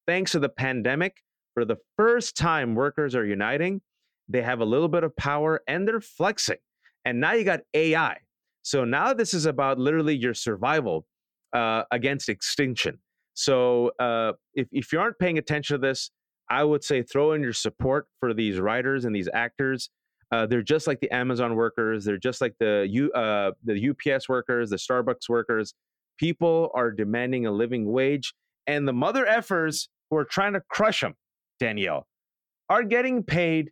Thanks 0.07 0.33
to 0.33 0.39
the 0.39 0.49
pandemic, 0.49 1.23
for 1.57 1.65
the 1.65 1.77
first 1.97 2.37
time, 2.37 2.77
workers 2.77 3.17
are 3.17 3.25
uniting. 3.25 3.81
They 4.29 4.43
have 4.43 4.61
a 4.61 4.65
little 4.65 4.89
bit 4.89 5.03
of 5.03 5.17
power 5.17 5.63
and 5.67 5.89
they're 5.89 6.01
flexing. 6.01 6.59
And 7.05 7.21
now 7.21 7.33
you 7.33 7.45
got 7.45 7.61
AI 7.75 8.19
so 8.67 8.85
now 8.85 9.13
this 9.13 9.33
is 9.33 9.47
about 9.47 9.79
literally 9.79 10.17
your 10.17 10.35
survival 10.35 11.07
uh, 11.53 11.85
against 11.93 12.29
extinction. 12.29 12.99
So 13.35 13.93
uh, 14.01 14.33
if, 14.55 14.67
if 14.73 14.93
you 14.93 14.99
aren't 14.99 15.21
paying 15.21 15.39
attention 15.39 15.81
to 15.81 15.87
this, 15.87 16.11
I 16.51 16.65
would 16.65 16.83
say 16.83 17.05
throw 17.05 17.35
in 17.35 17.45
your 17.45 17.53
support 17.53 18.09
for 18.19 18.35
these 18.35 18.59
writers 18.59 19.05
and 19.05 19.15
these 19.15 19.29
actors. 19.33 19.89
Uh, 20.33 20.47
they're 20.47 20.63
just 20.63 20.89
like 20.89 20.99
the 20.99 21.09
Amazon 21.13 21.55
workers. 21.55 22.05
They're 22.05 22.19
just 22.19 22.41
like 22.41 22.57
the 22.59 22.89
U, 22.91 23.13
uh, 23.13 23.53
the 23.63 23.91
UPS 23.91 24.29
workers, 24.29 24.71
the 24.71 24.79
Starbucks 24.79 25.29
workers. 25.29 25.73
People 26.19 26.73
are 26.75 26.91
demanding 26.91 27.47
a 27.47 27.53
living 27.53 27.93
wage, 27.93 28.35
and 28.67 28.89
the 28.89 28.93
mother 28.93 29.27
effers 29.27 29.87
who 30.11 30.17
are 30.17 30.25
trying 30.25 30.55
to 30.55 30.63
crush 30.69 31.03
them, 31.03 31.15
Danielle, 31.59 32.07
are 32.69 32.83
getting 32.83 33.23
paid 33.23 33.71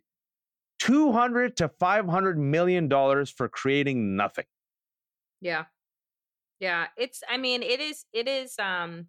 200 0.79 1.57
to 1.57 1.69
500 1.79 2.37
million 2.37 2.87
dollars 2.87 3.29
for 3.29 3.47
creating 3.47 4.15
nothing. 4.15 4.45
Yeah. 5.41 5.65
Yeah. 6.59 6.87
It's, 6.97 7.21
I 7.29 7.37
mean, 7.37 7.63
it 7.63 7.79
is, 7.79 8.05
it 8.13 8.27
is, 8.27 8.55
um, 8.59 9.07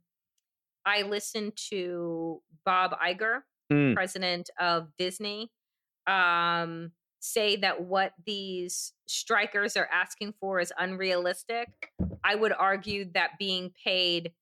I 0.85 1.03
listened 1.03 1.53
to 1.71 2.41
Bob 2.65 2.93
Iger, 3.01 3.41
mm. 3.73 3.95
president 3.95 4.51
of 4.61 4.89
Disney, 4.99 5.51
um, 6.07 6.93
say 7.21 7.57
that 7.57 7.83
what 7.83 8.13
these 8.25 8.93
strikers 9.07 9.77
are 9.77 9.89
asking 9.93 10.35
for 10.41 10.61
is 10.61 10.73
unrealistic. 10.79 11.69
I 12.23 12.37
would 12.37 12.53
argue 12.53 13.11
that 13.15 13.33
being 13.39 13.73
paid 13.85 14.33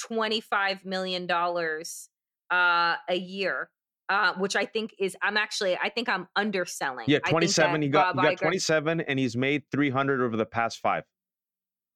$25 0.00 0.84
million 0.84 1.26
uh, 2.50 2.96
a 3.08 3.16
year 3.16 3.70
uh, 4.08 4.34
which 4.34 4.54
I 4.56 4.64
think 4.64 4.94
is 4.98 5.16
I'm 5.22 5.36
actually 5.36 5.76
I 5.76 5.88
think 5.88 6.08
I'm 6.08 6.28
underselling. 6.36 7.06
Yeah, 7.08 7.18
27. 7.20 7.82
He 7.82 7.88
got, 7.88 8.14
he 8.14 8.22
got 8.22 8.36
27 8.38 9.00
and 9.00 9.18
he's 9.18 9.36
made 9.36 9.64
300 9.70 10.22
over 10.22 10.36
the 10.36 10.46
past 10.46 10.80
5. 10.80 11.04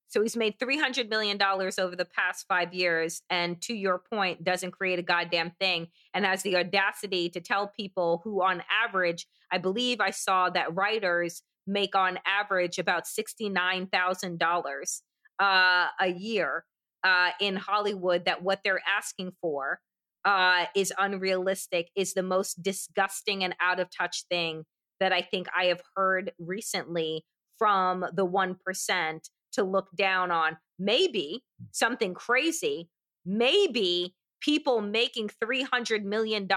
So 0.09 0.21
he's 0.23 0.37
made 0.37 0.59
$300 0.59 1.09
million 1.09 1.41
over 1.41 1.95
the 1.95 2.05
past 2.05 2.47
five 2.49 2.75
years. 2.75 3.23
And 3.31 3.63
to 3.63 3.75
your 3.75 4.03
point, 4.13 4.43
doesn't 4.43 4.73
create 4.73 4.99
a 4.99 5.03
goddamn 5.03 5.53
thing 5.61 5.87
and 6.13 6.25
has 6.25 6.43
the 6.43 6.57
audacity 6.57 7.29
to 7.31 7.41
tell 7.41 7.69
people 7.69 8.21
who, 8.25 8.43
on 8.43 8.65
average, 8.69 9.29
I 9.53 9.59
believe 9.59 10.01
I 10.01 10.11
saw 10.11 10.51
that 10.51 10.75
writers 10.75 11.45
make 11.65 11.95
on 11.95 12.19
average 12.27 12.81
about 12.81 13.05
$69,000 13.05 15.01
uh, 15.39 15.87
a 16.01 16.09
year 16.09 16.65
uh, 17.05 17.31
in 17.41 17.55
Hollywood, 17.55 18.25
that 18.25 18.43
what 18.43 18.63
they're 18.65 18.83
asking 18.85 19.31
for 19.41 19.79
uh, 20.25 20.67
is 20.75 20.93
unrealistic, 20.99 21.89
is 21.97 22.15
the 22.15 22.23
most 22.23 22.63
disgusting 22.63 23.45
and 23.45 23.55
out 23.61 23.81
of 23.81 23.89
touch 23.97 24.25
thing 24.31 24.65
that 25.01 25.13
I 25.13 25.23
think 25.23 25.47
I 25.57 25.67
have 25.67 25.81
heard 25.97 26.33
recently 26.39 27.25
from 27.59 28.05
the 28.15 28.27
1% 28.27 29.21
to 29.53 29.65
look 29.65 29.89
down 29.97 30.31
on 30.31 30.57
maybe 30.79 31.43
something 31.73 32.15
crazy, 32.15 32.89
maybe 33.25 34.15
people 34.41 34.81
making 34.81 35.31
$300 35.43 36.03
million 36.05 36.49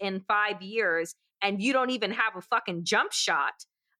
in 0.00 0.20
five 0.28 0.62
years 0.62 1.14
and 1.42 1.60
you 1.60 1.72
don't 1.72 1.90
even 1.90 2.12
have 2.12 2.36
a 2.36 2.40
fucking 2.40 2.84
jump 2.84 3.12
shot. 3.12 3.54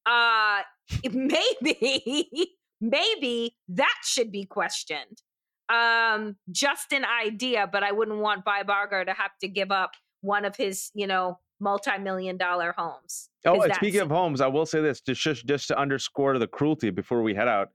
Uh, 0.06 0.62
maybe, 1.12 2.50
maybe 2.80 3.56
that 3.68 3.96
should 4.04 4.30
be 4.30 4.44
questioned. 4.44 5.22
Um, 5.68 6.36
just 6.50 6.92
an 6.92 7.04
idea, 7.04 7.68
but 7.70 7.82
I 7.82 7.92
wouldn't 7.92 8.18
want 8.18 8.44
Bob 8.44 8.66
Iger 8.66 9.06
to 9.06 9.12
have 9.12 9.32
to 9.40 9.48
give 9.48 9.70
up 9.70 9.92
one 10.20 10.44
of 10.44 10.56
his, 10.56 10.90
you 10.94 11.06
know, 11.06 11.38
multi-million 11.60 12.36
dollar 12.36 12.74
homes. 12.76 13.30
Oh, 13.46 13.62
and 13.62 13.74
speaking 13.74 14.00
of 14.00 14.10
homes, 14.10 14.40
I 14.40 14.46
will 14.46 14.66
say 14.66 14.80
this 14.80 15.00
just 15.00 15.46
just 15.46 15.68
to 15.68 15.78
underscore 15.78 16.38
the 16.38 16.46
cruelty 16.46 16.90
before 16.90 17.22
we 17.22 17.34
head 17.34 17.48
out. 17.48 17.68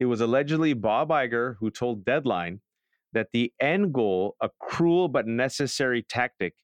It 0.00 0.06
was 0.06 0.20
allegedly 0.20 0.72
Bob 0.72 1.08
Iger 1.10 1.56
who 1.60 1.70
told 1.70 2.04
Deadline 2.04 2.60
that 3.12 3.28
the 3.32 3.52
end 3.60 3.92
goal, 3.92 4.36
a 4.40 4.50
cruel 4.60 5.08
but 5.08 5.26
necessary 5.26 6.02
tactic, 6.02 6.54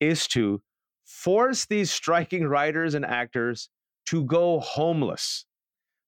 is 0.00 0.26
to 0.28 0.62
force 1.04 1.64
these 1.66 1.90
striking 1.90 2.44
writers 2.44 2.94
and 2.94 3.04
actors 3.04 3.68
to 4.06 4.24
go 4.24 4.60
homeless. 4.60 5.44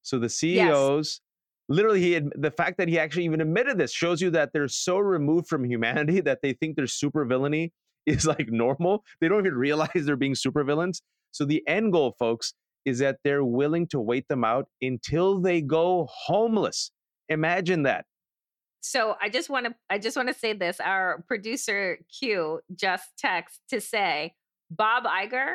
So 0.03 0.19
the 0.19 0.29
CEOs, 0.29 1.21
literally, 1.69 2.01
he 2.01 2.17
ad- 2.17 2.33
the 2.37 2.51
fact 2.51 2.79
that 2.79 2.89
he 2.89 2.99
actually 2.99 3.25
even 3.25 3.41
admitted 3.41 3.79
this 3.79 3.93
shows 3.93 4.21
you 4.21 4.31
that 4.31 4.53
they're 4.53 4.69
so 4.69 4.99
removed 4.99 5.49
from 5.49 5.65
humanity 5.65 6.21
that 6.23 6.41
they 6.43 6.53
think 6.53 6.77
their 6.77 6.87
super 6.87 7.25
villainy 7.25 7.73
is 8.07 8.27
like 8.27 8.49
normal. 8.49 9.05
They 9.21 9.29
don't 9.29 9.47
even 9.47 9.59
realize 9.59 9.91
they're 9.95 10.17
being 10.17 10.35
super 10.35 10.65
villains. 10.65 11.03
So 11.31 11.45
the 11.45 11.63
end 11.67 11.93
goal, 11.93 12.15
folks, 12.19 12.55
is 12.85 12.99
that 12.99 13.19
they're 13.25 13.45
willing 13.45 13.87
to 13.89 13.99
wait 14.01 14.29
them 14.29 14.45
out 14.45 14.69
until 14.83 15.41
they 15.41 15.63
go 15.63 16.07
homeless. 16.11 16.91
Imagine 17.29 17.85
that. 17.85 18.05
So 18.81 19.17
I 19.21 19.31
just 19.31 19.49
want 19.49 19.65
to 19.67 19.75
I 19.89 19.99
just 19.99 20.17
want 20.17 20.29
to 20.29 20.35
say 20.35 20.53
this. 20.53 20.79
Our 20.79 21.25
producer 21.27 21.99
Q 22.21 22.61
just 22.75 23.09
text 23.17 23.61
to 23.71 23.81
say 23.81 24.35
Bob 24.71 25.05
Iger 25.05 25.55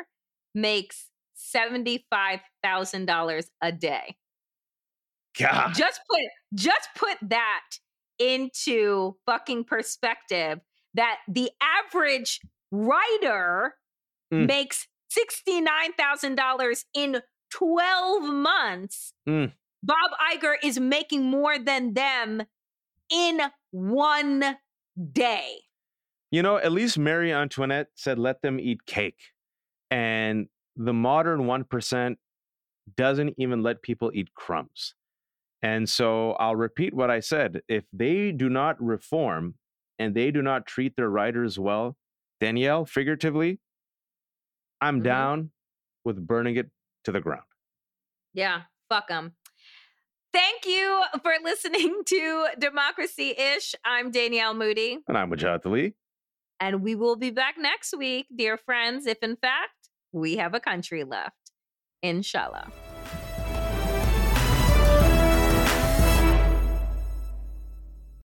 makes 0.52 1.10
$75,000 1.54 3.44
a 3.62 3.72
day. 3.72 4.16
God. 5.38 5.74
Just 5.74 6.00
put 6.08 6.20
just 6.54 6.88
put 6.96 7.16
that 7.30 7.62
into 8.18 9.16
fucking 9.26 9.64
perspective 9.64 10.60
that 10.94 11.18
the 11.28 11.50
average 11.60 12.40
writer 12.70 13.74
Mm. 14.32 14.46
makes 14.46 14.86
$69,000 15.10 16.84
in 16.94 17.20
12 17.50 18.22
months. 18.22 19.12
Mm. 19.28 19.52
Bob 19.82 20.10
Iger 20.32 20.54
is 20.62 20.78
making 20.78 21.24
more 21.24 21.58
than 21.58 21.94
them 21.94 22.42
in 23.10 23.40
one 23.72 24.56
day. 25.12 25.62
You 26.30 26.42
know, 26.42 26.58
at 26.58 26.70
least 26.70 26.96
Marie 26.98 27.32
Antoinette 27.32 27.88
said, 27.96 28.18
let 28.20 28.40
them 28.42 28.60
eat 28.60 28.86
cake. 28.86 29.18
And 29.90 30.46
the 30.76 30.92
modern 30.92 31.40
1% 31.40 32.16
doesn't 32.96 33.34
even 33.36 33.62
let 33.64 33.82
people 33.82 34.12
eat 34.14 34.32
crumbs. 34.34 34.94
And 35.62 35.88
so 35.88 36.32
I'll 36.32 36.56
repeat 36.56 36.94
what 36.94 37.10
I 37.10 37.20
said. 37.20 37.60
If 37.68 37.84
they 37.92 38.32
do 38.32 38.48
not 38.48 38.80
reform 38.82 39.54
and 39.98 40.14
they 40.14 40.30
do 40.30 40.40
not 40.42 40.66
treat 40.66 40.96
their 40.96 41.10
writers 41.10 41.58
well, 41.58 41.96
Danielle, 42.40 42.86
figuratively, 42.86 43.60
I'm 44.80 45.00
Mhm. 45.00 45.04
down 45.04 45.50
with 46.04 46.26
burning 46.26 46.56
it 46.56 46.70
to 47.04 47.12
the 47.12 47.20
ground. 47.20 47.44
Yeah, 48.32 48.62
fuck 48.88 49.08
them. 49.08 49.36
Thank 50.32 50.64
you 50.64 51.04
for 51.22 51.34
listening 51.42 52.02
to 52.06 52.48
Democracy 52.58 53.34
Ish. 53.36 53.74
I'm 53.84 54.10
Danielle 54.10 54.54
Moodie, 54.54 54.98
And 55.08 55.18
I'm 55.18 55.30
Wajahat 55.30 55.66
Ali. 55.66 55.94
and 56.60 56.82
we 56.82 56.94
will 56.94 57.16
be 57.16 57.30
back 57.30 57.56
next 57.58 57.94
week, 57.96 58.26
dear 58.34 58.56
friends, 58.56 59.06
if 59.06 59.18
in 59.22 59.36
fact 59.36 59.90
we 60.12 60.36
have 60.36 60.54
a 60.54 60.60
country 60.60 61.04
left. 61.04 61.50
Inshallah. 62.02 62.70